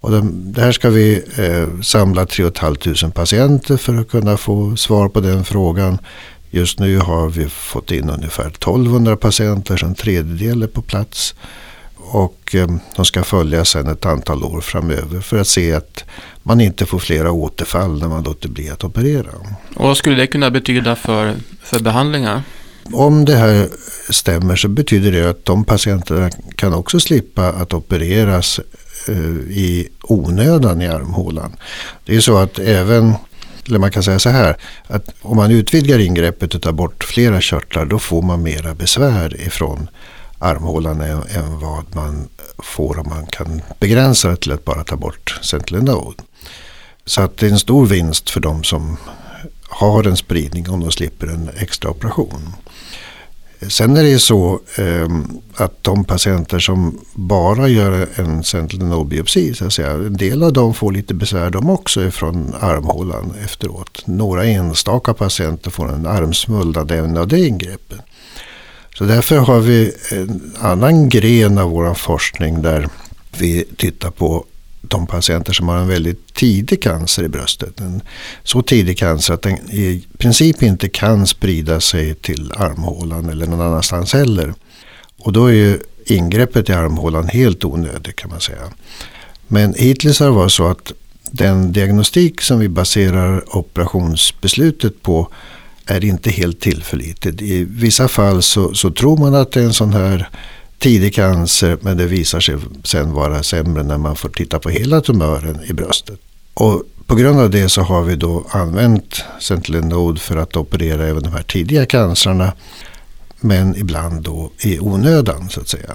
Och 0.00 0.10
det 0.24 0.60
här 0.60 0.72
ska 0.72 0.90
vi 0.90 1.22
eh, 1.36 1.80
samla 1.80 2.26
3 2.26 2.50
500 2.50 3.10
patienter 3.14 3.76
för 3.76 4.00
att 4.00 4.08
kunna 4.08 4.36
få 4.36 4.76
svar 4.76 5.08
på 5.08 5.20
den 5.20 5.44
frågan. 5.44 5.98
Just 6.50 6.78
nu 6.78 6.98
har 6.98 7.28
vi 7.28 7.48
fått 7.48 7.90
in 7.90 8.10
ungefär 8.10 8.46
1200 8.46 9.16
patienter, 9.16 9.76
så 9.76 9.86
en 9.86 9.94
tredjedel 9.94 10.62
är 10.62 10.66
på 10.66 10.82
plats. 10.82 11.34
Och 12.06 12.54
eh, 12.54 12.68
de 12.96 13.04
ska 13.04 13.24
följas 13.24 13.68
sedan 13.68 13.88
ett 13.88 14.06
antal 14.06 14.44
år 14.44 14.60
framöver 14.60 15.20
för 15.20 15.40
att 15.40 15.48
se 15.48 15.72
att 15.72 16.04
man 16.42 16.60
inte 16.60 16.86
får 16.86 16.98
flera 16.98 17.32
återfall 17.32 18.00
när 18.00 18.08
man 18.08 18.22
låter 18.22 18.48
bli 18.48 18.70
att 18.70 18.84
operera. 18.84 19.30
Och 19.76 19.88
vad 19.88 19.96
skulle 19.96 20.16
det 20.16 20.26
kunna 20.26 20.50
betyda 20.50 20.96
för, 20.96 21.34
för 21.62 21.80
behandlingar? 21.80 22.42
Om 22.92 23.24
det 23.24 23.36
här 23.36 23.68
stämmer 24.10 24.56
så 24.56 24.68
betyder 24.68 25.12
det 25.12 25.30
att 25.30 25.44
de 25.44 25.64
patienterna 25.64 26.30
kan 26.56 26.74
också 26.74 27.00
slippa 27.00 27.48
att 27.48 27.74
opereras 27.74 28.60
eh, 29.08 29.14
i 29.50 29.88
onödan 30.02 30.82
i 30.82 30.88
armhålan. 30.88 31.56
Det 32.04 32.16
är 32.16 32.20
så 32.20 32.36
att 32.36 32.58
även 32.58 33.14
eller 33.66 33.78
man 33.78 33.90
kan 33.90 34.02
säga 34.02 34.18
så 34.18 34.30
här, 34.30 34.56
att 34.86 35.14
om 35.22 35.36
man 35.36 35.50
utvidgar 35.50 35.98
ingreppet 35.98 36.54
och 36.54 36.62
tar 36.62 36.72
bort 36.72 37.04
flera 37.04 37.40
körtlar 37.40 37.84
då 37.84 37.98
får 37.98 38.22
man 38.22 38.42
mera 38.42 38.74
besvär 38.74 39.40
ifrån 39.40 39.88
armhålan 40.44 41.00
än, 41.00 41.22
än 41.22 41.58
vad 41.60 41.84
man 41.94 42.28
får 42.58 42.98
om 42.98 43.08
man 43.08 43.26
kan 43.26 43.62
begränsa 43.80 44.28
det 44.28 44.36
till 44.36 44.52
att 44.52 44.64
bara 44.64 44.84
ta 44.84 44.96
bort 44.96 45.38
sentinel 45.42 45.84
node. 45.84 46.22
Så 47.06 47.22
att 47.22 47.36
det 47.36 47.46
är 47.46 47.50
en 47.50 47.58
stor 47.58 47.86
vinst 47.86 48.30
för 48.30 48.40
de 48.40 48.64
som 48.64 48.96
har 49.68 50.04
en 50.04 50.16
spridning 50.16 50.70
om 50.70 50.80
de 50.80 50.90
slipper 50.90 51.26
en 51.26 51.50
extra 51.56 51.90
operation. 51.90 52.52
Sen 53.68 53.96
är 53.96 54.02
det 54.02 54.08
ju 54.08 54.18
så 54.18 54.60
eh, 54.78 55.08
att 55.54 55.84
de 55.84 56.04
patienter 56.04 56.58
som 56.58 57.00
bara 57.14 57.68
gör 57.68 58.08
en 58.14 58.44
sentinel 58.44 59.04
biopsi 59.04 59.54
så 59.54 59.66
att 59.66 59.72
säga, 59.72 59.90
en 59.90 60.16
del 60.16 60.42
av 60.42 60.52
dem 60.52 60.74
får 60.74 60.92
lite 60.92 61.14
besvär 61.14 61.50
de 61.50 61.70
också 61.70 62.10
från 62.10 62.54
armhålan 62.60 63.34
efteråt. 63.44 64.02
Några 64.06 64.44
enstaka 64.44 65.14
patienter 65.14 65.70
får 65.70 65.92
en 65.92 66.06
armsvullnad 66.06 66.90
även 66.90 67.16
av 67.16 67.28
det 67.28 67.46
ingreppet. 67.46 68.00
Så 68.94 69.04
därför 69.04 69.36
har 69.36 69.60
vi 69.60 69.92
en 70.10 70.52
annan 70.58 71.08
gren 71.08 71.58
av 71.58 71.70
vår 71.70 71.94
forskning 71.94 72.62
där 72.62 72.88
vi 73.38 73.64
tittar 73.76 74.10
på 74.10 74.44
de 74.80 75.06
patienter 75.06 75.52
som 75.52 75.68
har 75.68 75.76
en 75.76 75.88
väldigt 75.88 76.34
tidig 76.34 76.82
cancer 76.82 77.22
i 77.22 77.28
bröstet. 77.28 77.80
En 77.80 78.00
så 78.42 78.62
tidig 78.62 78.98
cancer 78.98 79.34
att 79.34 79.42
den 79.42 79.70
i 79.70 80.04
princip 80.18 80.62
inte 80.62 80.88
kan 80.88 81.26
sprida 81.26 81.80
sig 81.80 82.14
till 82.14 82.52
armhålan 82.56 83.28
eller 83.28 83.46
någon 83.46 83.60
annanstans 83.60 84.12
heller. 84.12 84.54
Och 85.18 85.32
då 85.32 85.46
är 85.46 85.52
ju 85.52 85.78
ingreppet 86.06 86.68
i 86.68 86.72
armhålan 86.72 87.28
helt 87.28 87.64
onödigt 87.64 88.16
kan 88.16 88.30
man 88.30 88.40
säga. 88.40 88.72
Men 89.48 89.74
hittills 89.74 90.20
har 90.20 90.26
det 90.26 90.32
varit 90.32 90.52
så 90.52 90.66
att 90.66 90.92
den 91.30 91.72
diagnostik 91.72 92.40
som 92.40 92.58
vi 92.58 92.68
baserar 92.68 93.56
operationsbeslutet 93.56 95.02
på 95.02 95.28
är 95.86 96.04
inte 96.04 96.30
helt 96.30 96.60
tillförlitligt. 96.60 97.42
I 97.42 97.64
vissa 97.64 98.08
fall 98.08 98.42
så, 98.42 98.74
så 98.74 98.90
tror 98.90 99.16
man 99.16 99.34
att 99.34 99.52
det 99.52 99.60
är 99.60 99.64
en 99.64 99.72
sån 99.72 99.92
här 99.92 100.28
tidig 100.78 101.14
cancer 101.14 101.78
men 101.80 101.96
det 101.96 102.06
visar 102.06 102.40
sig 102.40 102.56
sen 102.84 103.12
vara 103.12 103.42
sämre 103.42 103.82
när 103.82 103.98
man 103.98 104.16
får 104.16 104.28
titta 104.28 104.58
på 104.58 104.70
hela 104.70 105.00
tumören 105.00 105.60
i 105.66 105.72
bröstet. 105.72 106.20
Och 106.54 106.82
på 107.06 107.14
grund 107.14 107.40
av 107.40 107.50
det 107.50 107.68
så 107.68 107.82
har 107.82 108.02
vi 108.02 108.16
då 108.16 108.46
använt 108.50 109.24
Sentinel 109.40 110.18
för 110.18 110.36
att 110.36 110.56
operera 110.56 111.06
även 111.06 111.22
de 111.22 111.32
här 111.32 111.42
tidiga 111.42 111.86
cancerna. 111.86 112.52
Men 113.40 113.76
ibland 113.76 114.22
då 114.22 114.50
i 114.60 114.78
onödan 114.78 115.48
så 115.48 115.60
att 115.60 115.68
säga. 115.68 115.94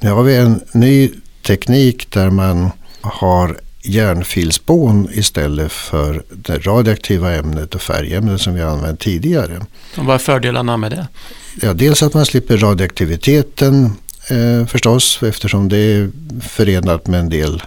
Nu 0.00 0.10
har 0.10 0.22
vi 0.22 0.36
en 0.36 0.60
ny 0.72 1.10
teknik 1.46 2.10
där 2.10 2.30
man 2.30 2.70
har 3.00 3.60
järnfilspån 3.82 5.08
istället 5.12 5.72
för 5.72 6.22
det 6.30 6.66
radioaktiva 6.66 7.34
ämnet 7.34 7.74
och 7.74 7.82
färgämnet 7.82 8.40
som 8.40 8.54
vi 8.54 8.62
använt 8.62 9.00
tidigare. 9.00 9.66
Och 9.96 10.04
vad 10.04 10.14
är 10.14 10.18
fördelarna 10.18 10.76
med 10.76 10.90
det? 10.90 11.08
Ja, 11.62 11.74
dels 11.74 12.02
att 12.02 12.14
man 12.14 12.26
slipper 12.26 12.56
radioaktiviteten 12.56 13.84
eh, 14.30 14.66
förstås 14.66 15.22
eftersom 15.22 15.68
det 15.68 15.76
är 15.76 16.10
förenat 16.40 17.06
med 17.06 17.20
en 17.20 17.28
del 17.28 17.62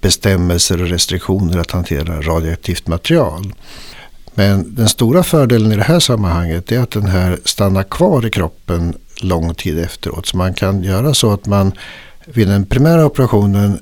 bestämmelser 0.00 0.82
och 0.82 0.88
restriktioner 0.88 1.58
att 1.58 1.70
hantera 1.70 2.22
radioaktivt 2.22 2.86
material. 2.86 3.54
Men 4.34 4.74
den 4.74 4.88
stora 4.88 5.22
fördelen 5.22 5.72
i 5.72 5.76
det 5.76 5.82
här 5.82 6.00
sammanhanget 6.00 6.72
är 6.72 6.78
att 6.78 6.90
den 6.90 7.06
här 7.06 7.38
stannar 7.44 7.82
kvar 7.82 8.26
i 8.26 8.30
kroppen 8.30 8.94
lång 9.20 9.54
tid 9.54 9.78
efteråt. 9.78 10.26
Så 10.26 10.36
man 10.36 10.54
kan 10.54 10.82
göra 10.82 11.14
så 11.14 11.32
att 11.32 11.46
man 11.46 11.72
vid 12.24 12.48
den 12.48 12.66
primära 12.66 13.06
operationen 13.06 13.80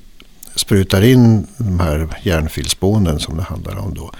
sprutar 0.56 1.02
in 1.02 1.46
de 1.56 1.80
här 1.80 2.08
järnfilspånen 2.22 3.20
som 3.20 3.36
det 3.36 3.42
handlar 3.42 3.78
om 3.78 3.94
då 3.94 4.10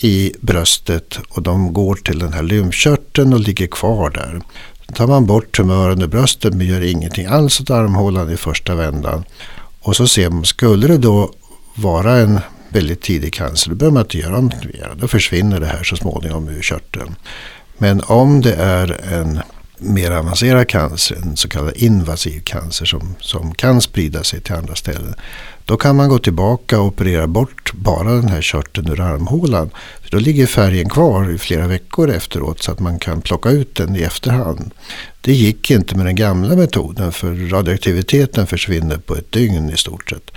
i 0.00 0.32
bröstet 0.40 1.18
och 1.28 1.42
de 1.42 1.72
går 1.72 1.94
till 1.94 2.18
den 2.18 2.32
här 2.32 2.42
lymfkörteln 2.42 3.32
och 3.32 3.40
ligger 3.40 3.66
kvar 3.66 4.10
där. 4.10 4.40
Då 4.86 4.94
tar 4.94 5.06
man 5.06 5.26
bort 5.26 5.56
tumören 5.56 6.02
i 6.02 6.06
bröstet 6.06 6.54
men 6.54 6.66
gör 6.66 6.80
ingenting 6.80 7.26
alls 7.26 7.60
åt 7.60 7.70
armhålan 7.70 8.32
i 8.32 8.36
första 8.36 8.74
vändan. 8.74 9.24
Och 9.80 9.96
så 9.96 10.08
ser 10.08 10.30
man, 10.30 10.44
skulle 10.44 10.86
det 10.86 10.98
då 10.98 11.32
vara 11.74 12.16
en 12.16 12.40
väldigt 12.68 13.02
tidig 13.02 13.34
cancer, 13.34 13.70
då 13.70 13.76
behöver 13.76 13.94
man 13.94 14.02
inte 14.02 14.18
göra 14.18 14.40
något 14.40 14.64
mer. 14.64 14.92
Då 14.96 15.08
försvinner 15.08 15.60
det 15.60 15.66
här 15.66 15.82
så 15.82 15.96
småningom 15.96 16.48
ur 16.48 16.62
körteln. 16.62 17.14
Men 17.78 18.00
om 18.06 18.40
det 18.40 18.54
är 18.54 19.12
en 19.12 19.40
mer 19.78 20.10
avancerad 20.10 20.68
cancer, 20.68 21.16
en 21.22 21.36
så 21.36 21.48
kallad 21.48 21.76
invasiv 21.76 22.40
cancer 22.44 22.86
som, 22.86 23.14
som 23.20 23.54
kan 23.54 23.80
sprida 23.80 24.24
sig 24.24 24.40
till 24.40 24.54
andra 24.54 24.74
ställen. 24.74 25.14
Då 25.64 25.76
kan 25.76 25.96
man 25.96 26.08
gå 26.08 26.18
tillbaka 26.18 26.80
och 26.80 26.86
operera 26.86 27.26
bort 27.26 27.72
bara 27.72 28.12
den 28.12 28.28
här 28.28 28.42
körteln 28.42 28.88
ur 28.88 29.00
armhålan. 29.00 29.70
För 30.02 30.10
då 30.10 30.18
ligger 30.18 30.46
färgen 30.46 30.88
kvar 30.88 31.30
i 31.30 31.38
flera 31.38 31.66
veckor 31.66 32.10
efteråt 32.10 32.62
så 32.62 32.72
att 32.72 32.80
man 32.80 32.98
kan 32.98 33.20
plocka 33.20 33.50
ut 33.50 33.74
den 33.74 33.96
i 33.96 34.00
efterhand. 34.00 34.70
Det 35.20 35.32
gick 35.32 35.70
inte 35.70 35.96
med 35.96 36.06
den 36.06 36.16
gamla 36.16 36.56
metoden 36.56 37.12
för 37.12 37.50
radioaktiviteten 37.50 38.46
försvinner 38.46 38.96
på 38.96 39.16
ett 39.16 39.32
dygn 39.32 39.70
i 39.70 39.76
stort 39.76 40.10
sett. 40.10 40.30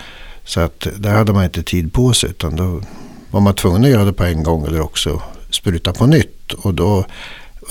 Så 0.45 0.59
att 0.59 0.87
där 0.97 1.13
hade 1.13 1.33
man 1.33 1.43
inte 1.43 1.63
tid 1.63 1.93
på 1.93 2.13
sig 2.13 2.29
utan 2.29 2.55
då 2.55 2.81
var 3.31 3.41
man 3.41 3.55
tvungen 3.55 3.83
att 3.83 3.89
göra 3.89 4.05
det 4.05 4.13
på 4.13 4.23
en 4.23 4.43
gång 4.43 4.65
eller 4.65 4.81
också 4.81 5.21
spruta 5.49 5.93
på 5.93 6.05
nytt. 6.05 6.53
Och 6.53 6.73
då 6.73 7.05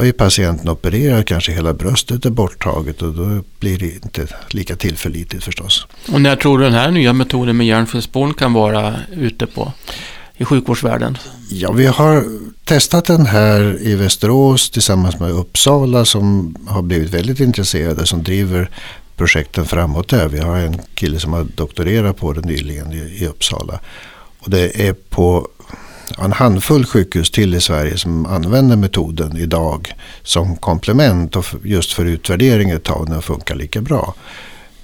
är 0.07 0.13
patienten 0.13 0.69
opererad 0.69 1.27
kanske 1.27 1.53
hela 1.53 1.75
bröstet 1.75 2.25
är 2.25 2.31
borttaget 2.31 3.03
och 3.03 3.13
då 3.13 3.43
blir 3.59 3.79
det 3.79 3.95
inte 3.95 4.27
lika 4.51 4.77
tillförlitligt 4.77 5.45
förstås. 5.45 5.87
Och 6.13 6.21
när 6.21 6.37
tror 6.37 6.59
du 6.59 6.65
den 6.65 6.75
här 6.75 6.91
nya 6.91 7.13
metoden 7.13 7.57
med 7.57 7.67
hjärnfelsspån 7.67 8.35
kan 8.35 8.53
vara 8.53 8.97
ute 9.13 9.47
på 9.47 9.73
i 10.37 10.45
sjukvårdsvärlden? 10.45 11.19
Ja, 11.51 11.73
vi 11.73 11.87
har 11.87 12.25
testat 12.65 13.05
den 13.05 13.27
här 13.27 13.79
i 13.81 13.95
Västerås 13.95 14.71
tillsammans 14.71 15.21
med 15.21 15.31
Uppsala 15.31 16.05
som 16.05 16.57
har 16.69 16.83
blivit 16.83 17.11
väldigt 17.11 17.41
intresserade 17.41 18.07
som 18.07 18.23
driver 18.23 18.71
projekten 19.17 19.65
framåt 19.65 20.09
där. 20.09 20.29
Vi 20.29 20.39
har 20.39 20.57
en 20.57 20.79
kille 20.95 21.21
som 21.21 21.33
har 21.33 21.45
doktorerat 21.55 22.17
på 22.17 22.33
det 22.33 22.41
nyligen 22.41 22.93
i, 22.93 22.97
i 22.97 23.27
Uppsala. 23.27 23.81
Och 24.39 24.51
det 24.51 24.89
är 24.89 24.93
på 24.93 25.49
en 26.19 26.33
handfull 26.33 26.85
sjukhus 26.85 27.31
till 27.31 27.55
i 27.55 27.61
Sverige 27.61 27.97
som 27.97 28.27
använder 28.27 28.77
metoden 28.77 29.37
idag 29.37 29.95
som 30.23 30.57
komplement 30.57 31.37
och 31.37 31.45
just 31.65 31.93
för 31.93 32.05
utvärdering 32.05 32.71
ett 32.71 32.85
tag 32.85 33.07
den 33.11 33.23
funkar 33.23 33.55
lika 33.55 33.81
bra. 33.81 34.15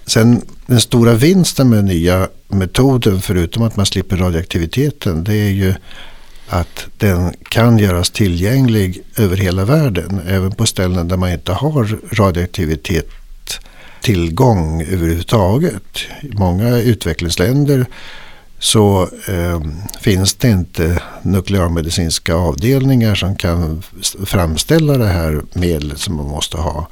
Sen 0.06 0.42
den 0.66 0.80
stora 0.80 1.12
vinsten 1.12 1.68
med 1.68 1.78
den 1.78 1.86
nya 1.86 2.28
metoden 2.48 3.20
förutom 3.22 3.62
att 3.62 3.76
man 3.76 3.86
slipper 3.86 4.16
radioaktiviteten 4.16 5.24
det 5.24 5.34
är 5.34 5.50
ju 5.50 5.74
att 6.48 6.86
den 6.98 7.34
kan 7.48 7.78
göras 7.78 8.10
tillgänglig 8.10 9.02
över 9.16 9.36
hela 9.36 9.64
världen. 9.64 10.20
Även 10.28 10.52
på 10.52 10.66
ställen 10.66 11.08
där 11.08 11.16
man 11.16 11.32
inte 11.32 11.52
har 11.52 11.98
radioaktivitet 12.12 13.08
tillgång 14.02 14.82
överhuvudtaget. 14.82 15.98
I 16.22 16.30
många 16.32 16.78
utvecklingsländer 16.78 17.86
så 18.58 19.02
eh, 19.28 19.60
finns 20.00 20.34
det 20.34 20.48
inte 20.48 21.02
nukleärmedicinska 21.22 22.34
avdelningar 22.34 23.14
som 23.14 23.36
kan 23.36 23.82
framställa 24.26 24.98
det 24.98 25.06
här 25.06 25.42
medlet 25.52 25.98
som 25.98 26.16
man 26.16 26.26
måste 26.26 26.56
ha. 26.56 26.88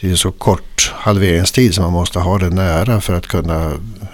Det 0.00 0.10
är 0.10 0.16
så 0.16 0.30
kort 0.30 0.92
halveringstid 0.94 1.74
som 1.74 1.84
man 1.84 1.92
måste 1.92 2.18
ha 2.18 2.38
det 2.38 2.50
nära 2.50 3.00
för 3.00 3.14
att 3.14 3.26
kunna 3.26 3.72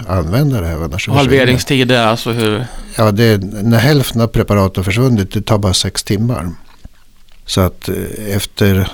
använda 0.09 0.61
det 0.61 0.67
här. 0.67 1.11
halveringstid 1.13 1.91
är 1.91 2.07
alltså 2.07 2.33
hur? 2.33 2.67
Ja, 2.97 3.11
det 3.13 3.25
är, 3.25 3.39
när 3.63 3.79
hälften 3.79 4.21
av 4.21 4.27
preparatet 4.27 4.77
har 4.77 4.85
försvunnit, 4.85 5.33
det 5.33 5.43
tar 5.43 5.59
bara 5.59 5.75
sex 5.75 6.03
timmar. 6.03 6.51
Så 7.47 7.61
att 7.61 7.89
eh, 7.89 8.37
efter 8.37 8.89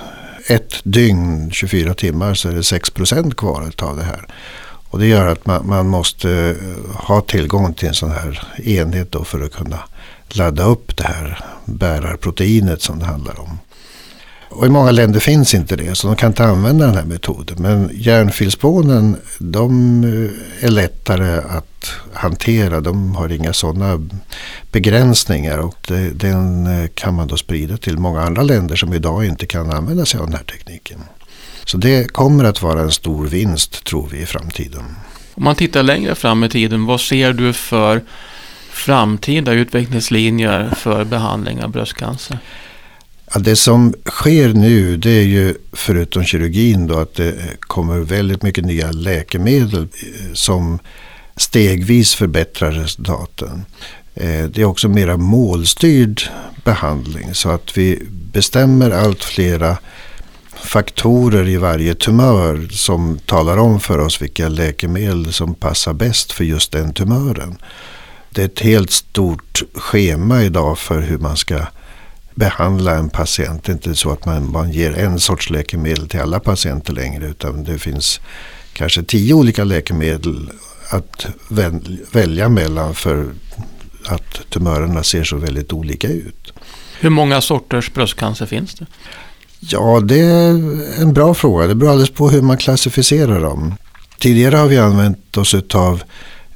ett 0.47 0.79
dygn, 0.83 1.51
24 1.51 1.93
timmar, 1.93 2.33
så 2.33 2.49
är 2.49 2.53
det 2.53 2.63
6 2.63 2.89
procent 2.89 3.35
kvar 3.35 3.71
av 3.77 3.97
det 3.97 4.03
här. 4.03 4.27
Och 4.97 5.01
det 5.03 5.09
gör 5.09 5.27
att 5.27 5.45
man, 5.45 5.67
man, 5.67 5.87
måste 5.87 6.31
eh, 6.31 6.95
ha 6.95 7.21
tillgång 7.21 7.73
till 7.73 7.87
en 7.87 7.93
sån 7.93 8.11
här 8.11 8.47
enhet 8.63 9.11
då 9.11 9.23
för 9.23 9.41
att 9.41 9.53
kunna 9.53 9.79
ladda 10.29 10.63
upp 10.63 10.97
det 10.97 11.03
här 11.03 11.39
bärarproteinet 11.65 12.81
som 12.81 12.99
det 12.99 13.05
handlar 13.05 13.39
om. 13.39 13.59
Och 14.49 14.65
i 14.65 14.69
många 14.69 14.91
länder 14.91 15.19
finns 15.19 15.53
inte 15.53 15.75
det, 15.75 15.95
så 15.95 16.07
de 16.07 16.15
kan 16.15 16.29
inte 16.29 16.43
använda 16.43 16.85
den 16.85 16.95
här 16.95 17.05
metoden. 17.05 17.57
Men 17.59 17.89
järnfilspånen, 17.93 19.17
de 19.39 20.03
eh, 20.03 20.65
är 20.65 20.71
lättare 20.71 21.37
att 21.49 21.91
hantera. 22.13 22.81
De 22.81 23.15
har 23.15 23.31
inga 23.31 23.53
sådana 23.53 24.07
begränsningar 24.71 25.57
och 25.57 25.75
det, 25.87 26.09
den 26.09 26.67
eh, 26.67 26.89
kan 26.93 27.13
man 27.13 27.27
då 27.27 27.37
sprida 27.37 27.77
till 27.77 27.97
många 27.97 28.21
andra 28.21 28.43
länder 28.43 28.75
som 28.75 28.93
idag 28.93 29.25
inte 29.25 29.45
kan 29.45 29.71
använda 29.71 30.05
sig 30.05 30.19
av 30.19 30.25
den 30.25 30.35
här 30.35 30.43
tekniken. 30.43 30.99
Så 31.67 31.77
det 31.77 32.13
kommer 32.13 32.43
att 32.43 32.61
vara 32.61 32.81
en 32.81 32.91
stor 32.91 33.27
vinst 33.27 33.83
tror 33.83 34.07
vi 34.11 34.17
i 34.17 34.25
framtiden. 34.25 34.83
Om 35.33 35.43
man 35.43 35.55
tittar 35.55 35.83
längre 35.83 36.15
fram 36.15 36.43
i 36.43 36.49
tiden, 36.49 36.85
vad 36.85 37.01
ser 37.01 37.33
du 37.33 37.53
för 37.53 38.01
framtida 38.71 39.53
utvecklingslinjer 39.53 40.73
för 40.77 41.03
behandling 41.03 41.63
av 41.63 41.69
bröstcancer? 41.69 42.39
Ja, 43.33 43.39
det 43.39 43.55
som 43.55 43.93
sker 44.05 44.53
nu 44.53 44.97
det 44.97 45.09
är 45.09 45.23
ju 45.23 45.55
förutom 45.73 46.23
kirurgin 46.23 46.87
då 46.87 46.99
att 46.99 47.15
det 47.15 47.35
kommer 47.59 47.99
väldigt 47.99 48.43
mycket 48.43 48.65
nya 48.65 48.91
läkemedel 48.91 49.81
eh, 49.81 50.33
som 50.33 50.79
stegvis 51.35 52.15
förbättrar 52.15 52.71
resultaten. 52.71 53.65
Eh, 54.15 54.43
det 54.43 54.61
är 54.61 54.65
också 54.65 54.89
mera 54.89 55.17
målstyrd 55.17 56.21
behandling 56.63 57.33
så 57.33 57.49
att 57.49 57.77
vi 57.77 58.03
bestämmer 58.09 58.91
allt 58.91 59.23
flera 59.23 59.77
faktorer 60.63 61.47
i 61.47 61.57
varje 61.57 61.95
tumör 61.95 62.67
som 62.71 63.19
talar 63.25 63.57
om 63.57 63.79
för 63.79 63.99
oss 63.99 64.21
vilka 64.21 64.49
läkemedel 64.49 65.33
som 65.33 65.55
passar 65.55 65.93
bäst 65.93 66.31
för 66.31 66.43
just 66.43 66.71
den 66.71 66.93
tumören. 66.93 67.57
Det 68.29 68.41
är 68.41 68.45
ett 68.45 68.59
helt 68.59 68.91
stort 68.91 69.63
schema 69.73 70.43
idag 70.43 70.77
för 70.77 71.01
hur 71.01 71.17
man 71.17 71.37
ska 71.37 71.65
behandla 72.35 72.95
en 72.95 73.09
patient. 73.09 73.63
Det 73.63 73.71
är 73.71 73.73
inte 73.73 73.95
så 73.95 74.11
att 74.11 74.25
man, 74.25 74.51
man 74.51 74.71
ger 74.71 74.97
en 74.97 75.19
sorts 75.19 75.49
läkemedel 75.49 76.09
till 76.09 76.19
alla 76.19 76.39
patienter 76.39 76.93
längre 76.93 77.27
utan 77.27 77.63
det 77.63 77.79
finns 77.79 78.19
kanske 78.73 79.03
tio 79.03 79.33
olika 79.33 79.63
läkemedel 79.63 80.49
att 80.89 81.27
välja 82.11 82.49
mellan 82.49 82.95
för 82.95 83.33
att 84.05 84.49
tumörerna 84.49 85.03
ser 85.03 85.23
så 85.23 85.37
väldigt 85.37 85.73
olika 85.73 86.07
ut. 86.07 86.53
Hur 86.99 87.09
många 87.09 87.41
sorters 87.41 87.93
bröstcancer 87.93 88.45
finns 88.45 88.73
det? 88.73 88.85
Ja, 89.59 89.99
det 89.99 90.19
är 90.19 90.49
en 91.01 91.13
bra 91.13 91.33
fråga. 91.33 91.67
Det 91.67 91.75
beror 91.75 91.91
alldeles 91.91 92.09
på 92.09 92.29
hur 92.29 92.41
man 92.41 92.57
klassificerar 92.57 93.41
dem. 93.41 93.75
Tidigare 94.19 94.55
har 94.55 94.67
vi 94.67 94.77
använt 94.77 95.37
oss 95.37 95.55
av 95.73 96.03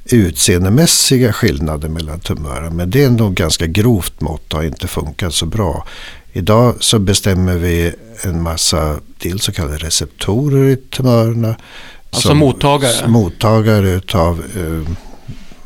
utseendemässiga 0.04 1.32
skillnader 1.32 1.88
mellan 1.88 2.20
tumörer. 2.20 2.70
Men 2.70 2.90
det 2.90 3.04
är 3.04 3.10
nog 3.10 3.34
ganska 3.34 3.66
grovt 3.66 4.20
mått 4.20 4.52
och 4.52 4.58
har 4.58 4.66
inte 4.66 4.88
funkat 4.88 5.34
så 5.34 5.46
bra. 5.46 5.86
Idag 6.32 6.74
så 6.80 6.98
bestämmer 6.98 7.56
vi 7.56 7.92
en 8.22 8.42
massa 8.42 8.96
dels 9.18 9.44
så 9.44 9.52
kallade 9.52 9.76
receptorer 9.76 10.68
i 10.68 10.76
tumörerna. 10.76 11.56
Alltså 12.10 12.34
mottagare? 12.34 13.08
Mottagare 13.08 13.90
utav 13.90 14.42
eh, 14.56 14.92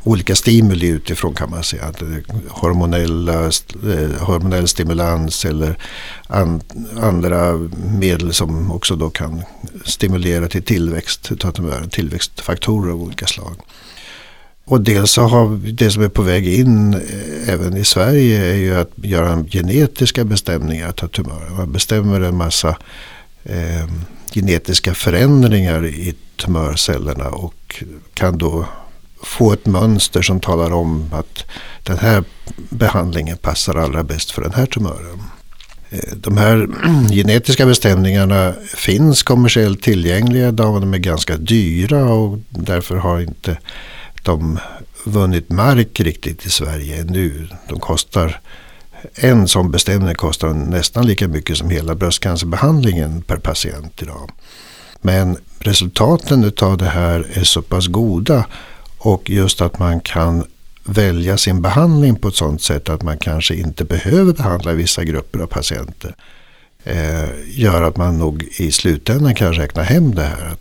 olika 0.07 0.37
stimuli 0.37 0.87
utifrån 0.87 1.35
kan 1.35 1.51
man 1.51 1.63
säga. 1.63 1.85
Eh, 1.85 2.37
hormonella, 2.49 3.45
eh, 3.45 4.11
hormonell 4.21 4.69
stimulans 4.69 5.45
eller 5.45 5.79
an, 6.27 6.61
andra 7.01 7.53
medel 8.01 8.35
som 8.35 8.73
också 8.73 8.97
då 8.97 9.11
kan 9.11 9.43
stimulera 9.85 10.49
till 10.49 10.63
tillväxt 10.63 11.33
av 11.45 11.51
tumören. 11.51 11.91
Tillväxtfaktorer 11.91 12.93
av 12.93 13.03
olika 13.03 13.27
slag. 13.27 13.57
Och 14.65 14.81
dels 14.81 15.11
så 15.11 15.23
har 15.23 15.47
vi 15.47 15.73
det 15.73 15.91
som 15.91 16.03
är 16.03 16.09
på 16.09 16.23
väg 16.23 16.49
in 16.49 16.95
eh, 16.95 17.49
även 17.49 17.77
i 17.77 17.85
Sverige 17.85 18.45
är 18.45 18.55
ju 18.55 18.77
att 18.77 18.91
göra 18.97 19.45
genetiska 19.45 20.25
bestämningar 20.25 20.89
av 21.03 21.09
tumörer. 21.09 21.51
Man 21.51 21.73
bestämmer 21.73 22.21
en 22.21 22.37
massa 22.37 22.77
eh, 23.45 23.87
genetiska 24.35 24.95
förändringar 24.95 25.87
i 25.87 26.15
tumörcellerna 26.37 27.29
och 27.29 27.85
kan 28.15 28.39
då 28.39 28.67
få 29.27 29.53
ett 29.53 29.67
mönster 29.67 30.23
som 30.23 30.41
talar 30.41 30.73
om 30.73 31.11
att 31.13 31.45
den 31.83 31.99
här 31.99 32.25
behandlingen 32.55 33.37
passar 33.37 33.75
allra 33.75 34.03
bäst 34.03 34.31
för 34.31 34.43
den 34.43 34.53
här 34.53 34.67
tumören. 34.67 35.23
Eh, 35.91 36.17
de 36.17 36.37
här 36.37 36.69
genetiska 37.11 37.67
bestämningarna 37.67 38.55
finns 38.75 39.23
kommersiellt 39.23 39.83
tillgängliga. 39.83 40.53
De 40.53 40.95
är 40.95 40.99
ganska 40.99 41.37
dyra 41.37 42.05
och 42.05 42.39
därför 42.49 42.97
har 42.97 43.21
inte 43.21 43.59
de 44.23 44.59
vunnit 45.05 45.51
mark 45.51 46.01
riktigt 46.01 46.47
i 46.47 46.51
Sverige 46.51 47.05
nu. 47.05 47.49
De 47.69 47.81
kostar, 47.81 48.41
en 49.15 49.49
sån 49.49 49.71
bestämning 49.71 50.15
kostar 50.15 50.49
nästan 50.49 51.07
lika 51.07 51.29
mycket 51.29 51.57
som 51.57 51.71
hela 51.71 51.95
bröstcancerbehandlingen 51.95 53.23
per 53.23 53.37
patient 53.37 54.03
idag. 54.03 54.31
Men 55.01 55.37
resultaten 55.59 56.53
av 56.61 56.79
det 56.79 56.89
här 56.89 57.27
är 57.33 57.45
så 57.45 57.63
pass 57.63 57.87
goda 57.87 58.45
och 59.07 59.31
just 59.31 59.61
att 59.61 59.79
man 59.79 60.01
kan 60.01 60.45
välja 60.85 61.37
sin 61.37 61.63
behandling 61.63 62.17
på 62.17 62.29
ett 62.29 62.35
sådant 62.35 62.63
sätt 62.63 62.89
att 62.89 63.03
man 63.03 63.19
kanske 63.19 63.55
inte 63.55 63.85
behöver 63.85 64.33
behandla 64.33 64.73
vissa 64.73 65.05
grupper 65.05 65.39
av 65.39 65.47
patienter. 65.47 66.15
Eh, 66.85 67.29
gör 67.47 67.83
att 67.83 67.97
man 67.97 68.19
nog 68.19 68.43
i 68.57 68.73
slutändan 68.73 69.35
kan 69.35 69.53
räkna 69.53 69.83
hem 69.83 70.15
det 70.15 70.23
här. 70.23 70.57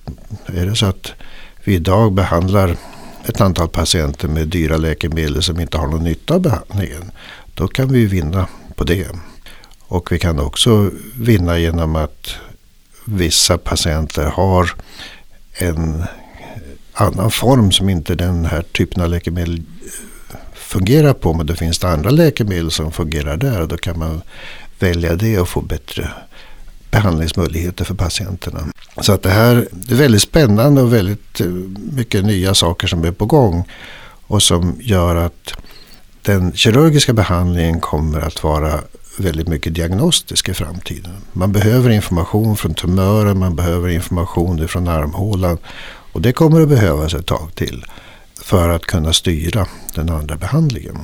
Är 0.46 0.66
det 0.66 0.76
så 0.76 0.86
att 0.86 1.12
vi 1.64 1.76
idag 1.76 2.14
behandlar 2.14 2.78
ett 3.26 3.42
antal 3.42 3.70
patienter 3.70 4.28
med 4.28 4.48
dyra 4.48 4.78
läkemedel 4.78 5.44
som 5.44 5.60
inte 5.60 5.78
har 5.78 5.88
någon 5.88 6.04
nytta 6.04 6.34
av 6.34 6.42
behandlingen. 6.42 7.12
Då 7.54 7.68
kan 7.68 7.92
vi 7.92 8.06
vinna 8.06 8.48
på 8.76 8.84
det. 8.84 9.08
Och 9.80 10.12
vi 10.12 10.20
kan 10.20 10.40
också 10.40 10.92
vinna 11.20 11.60
genom 11.60 11.96
att 11.96 12.36
vissa 13.06 13.58
patienter 13.58 14.26
har 14.26 14.74
en 15.58 16.04
annan 16.96 17.32
form 17.32 17.72
som 17.72 17.90
inte 17.90 18.16
den 18.16 18.46
här 18.46 18.62
typen 18.62 19.04
av 19.04 19.10
läkemedel 19.10 19.64
eh, 20.32 20.38
fungerar 20.54 21.14
på. 21.14 21.34
Men 21.34 21.46
då 21.46 21.56
finns 21.56 21.80
det 21.80 21.90
andra 21.90 22.10
läkemedel 22.10 22.72
som 22.72 22.92
fungerar 22.92 23.38
där 23.38 23.62
och 23.62 23.68
då 23.68 23.78
kan 23.78 24.00
man 24.00 24.22
välja 24.80 25.16
det 25.16 25.40
och 25.40 25.50
få 25.50 25.62
bättre 25.62 26.10
behandlingsmöjligheter 26.92 27.86
för 27.86 27.96
patienterna. 27.96 28.60
Så 29.02 29.14
att 29.14 29.24
det 29.24 29.30
här 29.30 29.68
det 29.72 29.94
är 29.94 29.98
väldigt 29.98 30.22
spännande 30.22 30.82
och 30.82 30.94
väldigt 30.94 31.42
eh, 31.42 31.48
mycket 31.92 32.26
nya 32.26 32.54
saker 32.54 32.88
som 32.88 33.04
är 33.04 33.12
på 33.12 33.26
gång. 33.26 33.68
Och 34.28 34.44
som 34.44 34.78
gör 34.80 35.16
att 35.16 35.54
den 36.22 36.54
kirurgiska 36.54 37.14
behandlingen 37.14 37.80
kommer 37.80 38.22
att 38.22 38.44
vara 38.44 38.80
väldigt 39.18 39.48
mycket 39.48 39.76
diagnostisk 39.76 40.50
i 40.50 40.54
framtiden. 40.54 41.14
Man 41.34 41.52
behöver 41.52 41.90
information 41.90 42.58
från 42.58 42.74
tumören, 42.74 43.40
man 43.40 43.56
behöver 43.56 43.90
information 43.90 44.68
från 44.68 44.88
armhålan. 44.88 45.58
Och 46.16 46.22
det 46.22 46.34
kommer 46.34 46.62
att 46.62 46.70
behövas 46.70 47.14
ett 47.14 47.26
tag 47.26 47.56
till 47.56 47.86
för 48.42 48.70
att 48.70 48.86
kunna 48.86 49.14
styra 49.14 49.68
den 49.96 50.10
andra 50.10 50.36
behandlingen. 50.36 50.98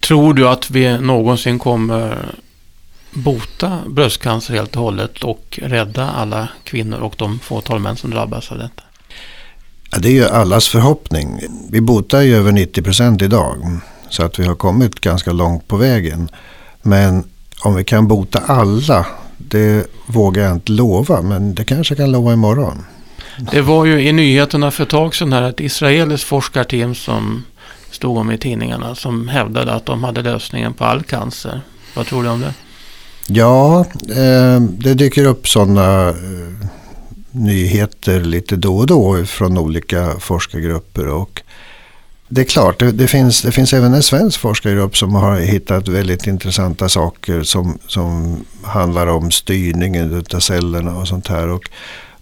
Tror 0.00 0.34
du 0.34 0.48
att 0.48 0.70
vi 0.70 0.98
någonsin 0.98 1.58
kommer 1.58 2.18
bota 3.12 3.78
bröstcancer 3.86 4.54
helt 4.54 4.76
och 4.76 4.82
hållet 4.82 5.24
och 5.24 5.58
rädda 5.62 6.10
alla 6.10 6.48
kvinnor 6.64 6.98
och 6.98 7.14
de 7.16 7.38
fåtal 7.38 7.80
män 7.80 7.96
som 7.96 8.10
drabbas 8.10 8.52
av 8.52 8.58
detta? 8.58 8.82
Ja, 9.90 9.98
det 9.98 10.08
är 10.08 10.12
ju 10.12 10.24
allas 10.24 10.68
förhoppning. 10.68 11.40
Vi 11.70 11.80
botar 11.80 12.20
ju 12.20 12.36
över 12.36 12.52
90 12.52 12.82
procent 12.82 13.22
idag. 13.22 13.78
Så 14.08 14.22
att 14.22 14.38
vi 14.38 14.46
har 14.46 14.54
kommit 14.54 15.00
ganska 15.00 15.32
långt 15.32 15.68
på 15.68 15.76
vägen. 15.76 16.28
Men 16.82 17.24
om 17.60 17.74
vi 17.74 17.84
kan 17.84 18.08
bota 18.08 18.42
alla, 18.46 19.06
det 19.38 19.86
vågar 20.06 20.42
jag 20.42 20.52
inte 20.52 20.72
lova. 20.72 21.22
Men 21.22 21.54
det 21.54 21.64
kanske 21.64 21.94
jag 21.94 21.98
kan 21.98 22.12
lova 22.12 22.32
imorgon. 22.32 22.84
Det 23.38 23.60
var 23.60 23.84
ju 23.84 24.08
i 24.08 24.12
nyheterna 24.12 24.70
för 24.70 24.82
ett 24.82 24.90
tag 24.90 25.14
sedan 25.14 25.32
här 25.32 25.42
ett 25.42 25.60
israeliskt 25.60 26.26
forskarteam 26.26 26.94
som 26.94 27.44
stod 27.90 28.18
om 28.18 28.30
i 28.30 28.38
tidningarna 28.38 28.94
som 28.94 29.28
hävdade 29.28 29.72
att 29.72 29.86
de 29.86 30.04
hade 30.04 30.22
lösningen 30.22 30.74
på 30.74 30.84
all 30.84 31.02
cancer. 31.02 31.60
Vad 31.94 32.06
tror 32.06 32.22
du 32.22 32.28
om 32.28 32.40
det? 32.40 32.54
Ja, 33.26 33.80
eh, 34.08 34.60
det 34.60 34.94
dyker 34.94 35.24
upp 35.24 35.48
sådana 35.48 36.08
eh, 36.08 36.14
nyheter 37.30 38.20
lite 38.20 38.56
då 38.56 38.76
och 38.76 38.86
då 38.86 39.24
från 39.24 39.58
olika 39.58 40.14
forskargrupper. 40.20 41.08
Och 41.08 41.42
det 42.28 42.40
är 42.40 42.44
klart, 42.44 42.78
det, 42.78 42.92
det, 42.92 43.06
finns, 43.06 43.42
det 43.42 43.52
finns 43.52 43.72
även 43.72 43.94
en 43.94 44.02
svensk 44.02 44.40
forskargrupp 44.40 44.96
som 44.96 45.14
har 45.14 45.40
hittat 45.40 45.88
väldigt 45.88 46.26
intressanta 46.26 46.88
saker 46.88 47.42
som, 47.42 47.78
som 47.86 48.38
handlar 48.62 49.06
om 49.06 49.30
styrningen 49.30 50.24
av 50.34 50.40
cellerna 50.40 50.96
och 50.96 51.08
sånt 51.08 51.28
här. 51.28 51.48
Och 51.48 51.70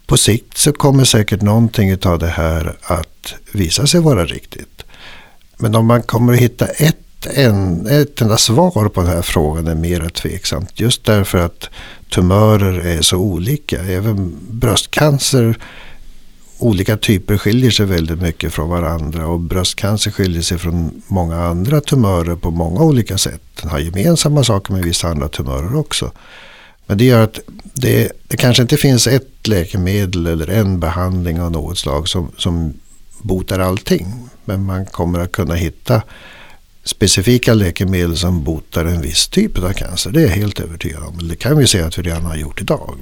på 0.06 0.16
sikt 0.16 0.58
så 0.58 0.72
kommer 0.72 1.04
säkert 1.04 1.42
någonting 1.42 1.96
av 2.04 2.18
det 2.18 2.26
här 2.26 2.76
att 2.82 3.34
visa 3.52 3.86
sig 3.86 4.00
vara 4.00 4.24
riktigt. 4.24 4.82
Men 5.56 5.74
om 5.74 5.86
man 5.86 6.02
kommer 6.02 6.32
att 6.32 6.38
hitta 6.38 6.66
ett 6.66 6.96
en, 7.26 7.86
ett 7.86 8.20
enda 8.20 8.36
svar 8.36 8.88
på 8.88 9.00
den 9.00 9.10
här 9.10 9.22
frågan 9.22 9.66
är 9.66 9.74
mer 9.74 10.08
tveksamt. 10.08 10.80
Just 10.80 11.04
därför 11.04 11.38
att 11.38 11.70
tumörer 12.10 12.80
är 12.80 13.02
så 13.02 13.16
olika. 13.16 13.82
Även 13.82 14.38
bröstcancer, 14.50 15.58
olika 16.58 16.96
typer 16.96 17.38
skiljer 17.38 17.70
sig 17.70 17.86
väldigt 17.86 18.22
mycket 18.22 18.52
från 18.52 18.68
varandra. 18.68 19.26
Och 19.26 19.40
bröstcancer 19.40 20.10
skiljer 20.10 20.42
sig 20.42 20.58
från 20.58 21.02
många 21.06 21.44
andra 21.44 21.80
tumörer 21.80 22.36
på 22.36 22.50
många 22.50 22.80
olika 22.80 23.18
sätt. 23.18 23.42
Den 23.60 23.70
har 23.70 23.78
gemensamma 23.78 24.44
saker 24.44 24.72
med 24.72 24.84
vissa 24.84 25.08
andra 25.08 25.28
tumörer 25.28 25.76
också. 25.76 26.12
Men 26.86 26.98
det 26.98 27.04
gör 27.04 27.24
att 27.24 27.40
det, 27.62 28.12
det 28.28 28.36
kanske 28.36 28.62
inte 28.62 28.76
finns 28.76 29.06
ett 29.06 29.48
läkemedel 29.48 30.26
eller 30.26 30.50
en 30.50 30.80
behandling 30.80 31.40
av 31.40 31.52
något 31.52 31.78
slag 31.78 32.08
som, 32.08 32.30
som 32.36 32.74
botar 33.22 33.58
allting. 33.58 34.06
Men 34.44 34.64
man 34.64 34.86
kommer 34.86 35.18
att 35.18 35.32
kunna 35.32 35.54
hitta 35.54 36.02
specifika 36.84 37.54
läkemedel 37.54 38.16
som 38.16 38.44
botar 38.44 38.84
en 38.84 39.00
viss 39.00 39.28
typ 39.28 39.58
av 39.58 39.72
cancer. 39.72 40.10
Det 40.10 40.20
är 40.20 40.26
jag 40.26 40.34
helt 40.34 40.60
övertygad 40.60 41.02
om. 41.02 41.28
Det 41.28 41.36
kan 41.36 41.58
vi 41.58 41.66
säga 41.66 41.86
att 41.86 41.98
vi 41.98 42.02
redan 42.02 42.24
har 42.24 42.36
gjort 42.36 42.60
idag. 42.60 42.98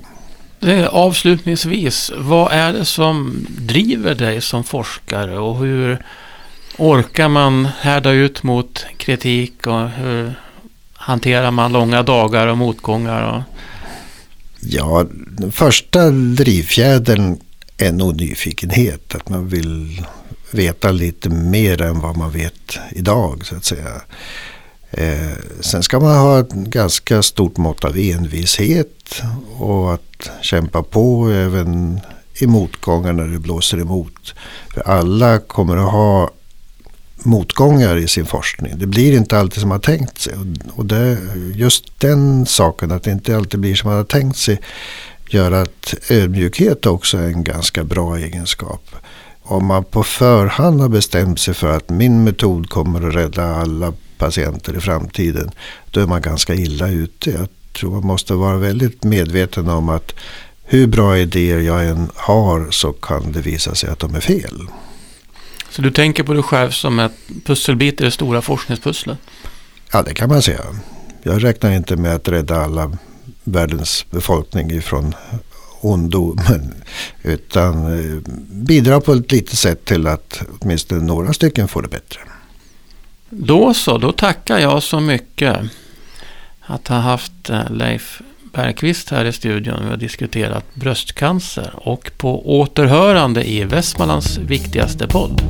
Eh, 0.61 0.87
avslutningsvis, 0.87 2.13
vad 2.17 2.53
är 2.53 2.73
det 2.73 2.85
som 2.85 3.47
driver 3.49 4.15
dig 4.15 4.41
som 4.41 4.65
forskare 4.65 5.39
och 5.39 5.57
hur 5.59 6.05
orkar 6.77 7.29
man 7.29 7.65
härda 7.81 8.11
ut 8.11 8.43
mot 8.43 8.87
kritik 8.97 9.67
och 9.67 9.89
hur 9.89 10.35
hanterar 10.95 11.51
man 11.51 11.73
långa 11.73 12.03
dagar 12.03 12.47
och 12.47 12.59
motgångar? 12.59 13.37
Och... 13.37 13.43
Ja, 14.61 15.07
den 15.29 15.53
första 15.53 16.11
drivfjädern 16.11 17.41
är 17.77 17.93
nog 17.93 18.17
nyfikenhet. 18.17 19.15
Att 19.15 19.29
man 19.29 19.49
vill 19.49 20.03
veta 20.51 20.91
lite 20.91 21.29
mer 21.29 21.83
än 21.83 22.01
vad 22.01 22.17
man 22.17 22.31
vet 22.31 22.79
idag 22.91 23.47
så 23.47 23.57
att 23.57 23.65
säga. 23.65 24.03
Eh, 24.91 25.37
sen 25.61 25.83
ska 25.83 26.01
man 26.01 26.19
ha 26.19 26.41
ett 26.41 26.53
ganska 26.53 27.23
stort 27.23 27.57
mått 27.57 27.85
av 27.85 27.99
envishet 27.99 29.23
och 29.59 29.95
att 29.95 30.31
kämpa 30.43 30.83
på 30.83 31.31
även 31.31 32.01
i 32.35 32.47
motgångar 32.47 33.13
när 33.13 33.29
det 33.29 33.39
blåser 33.39 33.81
emot. 33.81 34.35
För 34.75 34.81
alla 34.81 35.39
kommer 35.39 35.77
att 35.77 35.93
ha 35.93 36.31
motgångar 37.23 37.97
i 37.97 38.09
sin 38.09 38.27
forskning. 38.27 38.73
Det 38.79 38.87
blir 38.87 39.17
inte 39.17 39.39
alltid 39.39 39.61
som 39.61 39.69
man 39.69 39.77
har 39.77 39.97
tänkt 39.97 40.21
sig. 40.21 40.35
Och 40.73 40.87
det, 40.87 41.19
just 41.55 42.01
den 42.01 42.47
saken, 42.47 42.93
att 42.93 43.03
det 43.03 43.11
inte 43.11 43.37
alltid 43.37 43.61
blir 43.61 43.75
som 43.75 43.89
man 43.89 43.97
har 43.97 44.05
tänkt 44.05 44.37
sig, 44.37 44.61
gör 45.29 45.53
att 45.53 45.95
ödmjukhet 46.09 46.87
också 46.87 47.19
är 47.19 47.27
en 47.27 47.45
ganska 47.45 47.85
bra 47.85 48.19
egenskap 48.19 48.83
om 49.51 49.67
man 49.67 49.85
på 49.85 50.03
förhand 50.03 50.81
har 50.81 50.89
bestämt 50.89 51.41
sig 51.41 51.55
för 51.55 51.77
att 51.77 51.91
min 51.91 52.25
metod 52.25 52.71
kommer 52.71 53.09
att 53.09 53.15
rädda 53.15 53.45
alla 53.45 53.93
patienter 54.19 54.77
i 54.77 54.81
framtiden. 54.81 55.51
Då 55.91 56.01
är 56.01 56.07
man 56.07 56.23
ganska 56.23 56.55
illa 56.55 56.89
ute. 56.89 57.31
Jag 57.31 57.49
tror 57.73 57.91
man 57.91 58.07
måste 58.07 58.35
vara 58.35 58.57
väldigt 58.57 59.05
medveten 59.05 59.69
om 59.69 59.89
att 59.89 60.15
hur 60.65 60.87
bra 60.87 61.19
idéer 61.19 61.61
jag 61.61 61.87
än 61.87 62.11
har 62.15 62.71
så 62.71 62.93
kan 62.93 63.33
det 63.33 63.41
visa 63.41 63.75
sig 63.75 63.91
att 63.91 63.99
de 63.99 64.15
är 64.15 64.21
fel. 64.21 64.61
Så 65.71 65.83
du 65.83 65.91
tänker 65.91 66.23
på 66.23 66.33
dig 66.33 66.43
själv 66.43 66.71
som 66.71 66.99
ett 66.99 67.13
pusselbit 67.45 68.01
i 68.01 68.05
det 68.05 68.11
stora 68.11 68.43
forskningspusslet? 68.43 69.19
Ja, 69.93 70.03
det 70.03 70.15
kan 70.15 70.29
man 70.29 70.43
säga. 70.43 70.61
Jag 71.23 71.45
räknar 71.45 71.73
inte 71.73 71.97
med 71.97 72.15
att 72.15 72.29
rädda 72.29 72.61
alla 72.61 72.93
världens 73.45 74.07
befolkning 74.11 74.71
ifrån 74.71 75.15
ondo. 75.81 76.37
Utan 77.23 77.99
eh, 77.99 78.21
bidra 78.51 79.01
på 79.01 79.13
ett 79.13 79.33
litet 79.33 79.59
sätt 79.59 79.85
till 79.85 80.07
att 80.07 80.43
åtminstone 80.61 81.03
några 81.03 81.33
stycken 81.33 81.69
får 81.69 81.83
det 81.83 81.89
bättre. 81.89 82.21
Då 83.31 83.75
så, 83.75 83.99
då 83.99 84.13
tackar 84.13 84.59
jag 84.59 84.83
så 84.83 85.01
mycket 85.01 85.57
att 86.61 86.89
ha 86.89 86.97
haft 86.97 87.51
eh, 87.51 87.71
Leif 87.71 88.23
Bergqvist 88.53 89.11
här 89.11 89.25
i 89.25 89.33
studion. 89.33 89.85
Vi 89.85 89.91
har 89.91 89.97
diskuterat 89.97 90.75
bröstcancer 90.75 91.71
och 91.75 92.11
på 92.17 92.61
återhörande 92.61 93.51
i 93.51 93.65
Västmanlands 93.65 94.39
viktigaste 94.39 95.09
podd. 95.09 95.43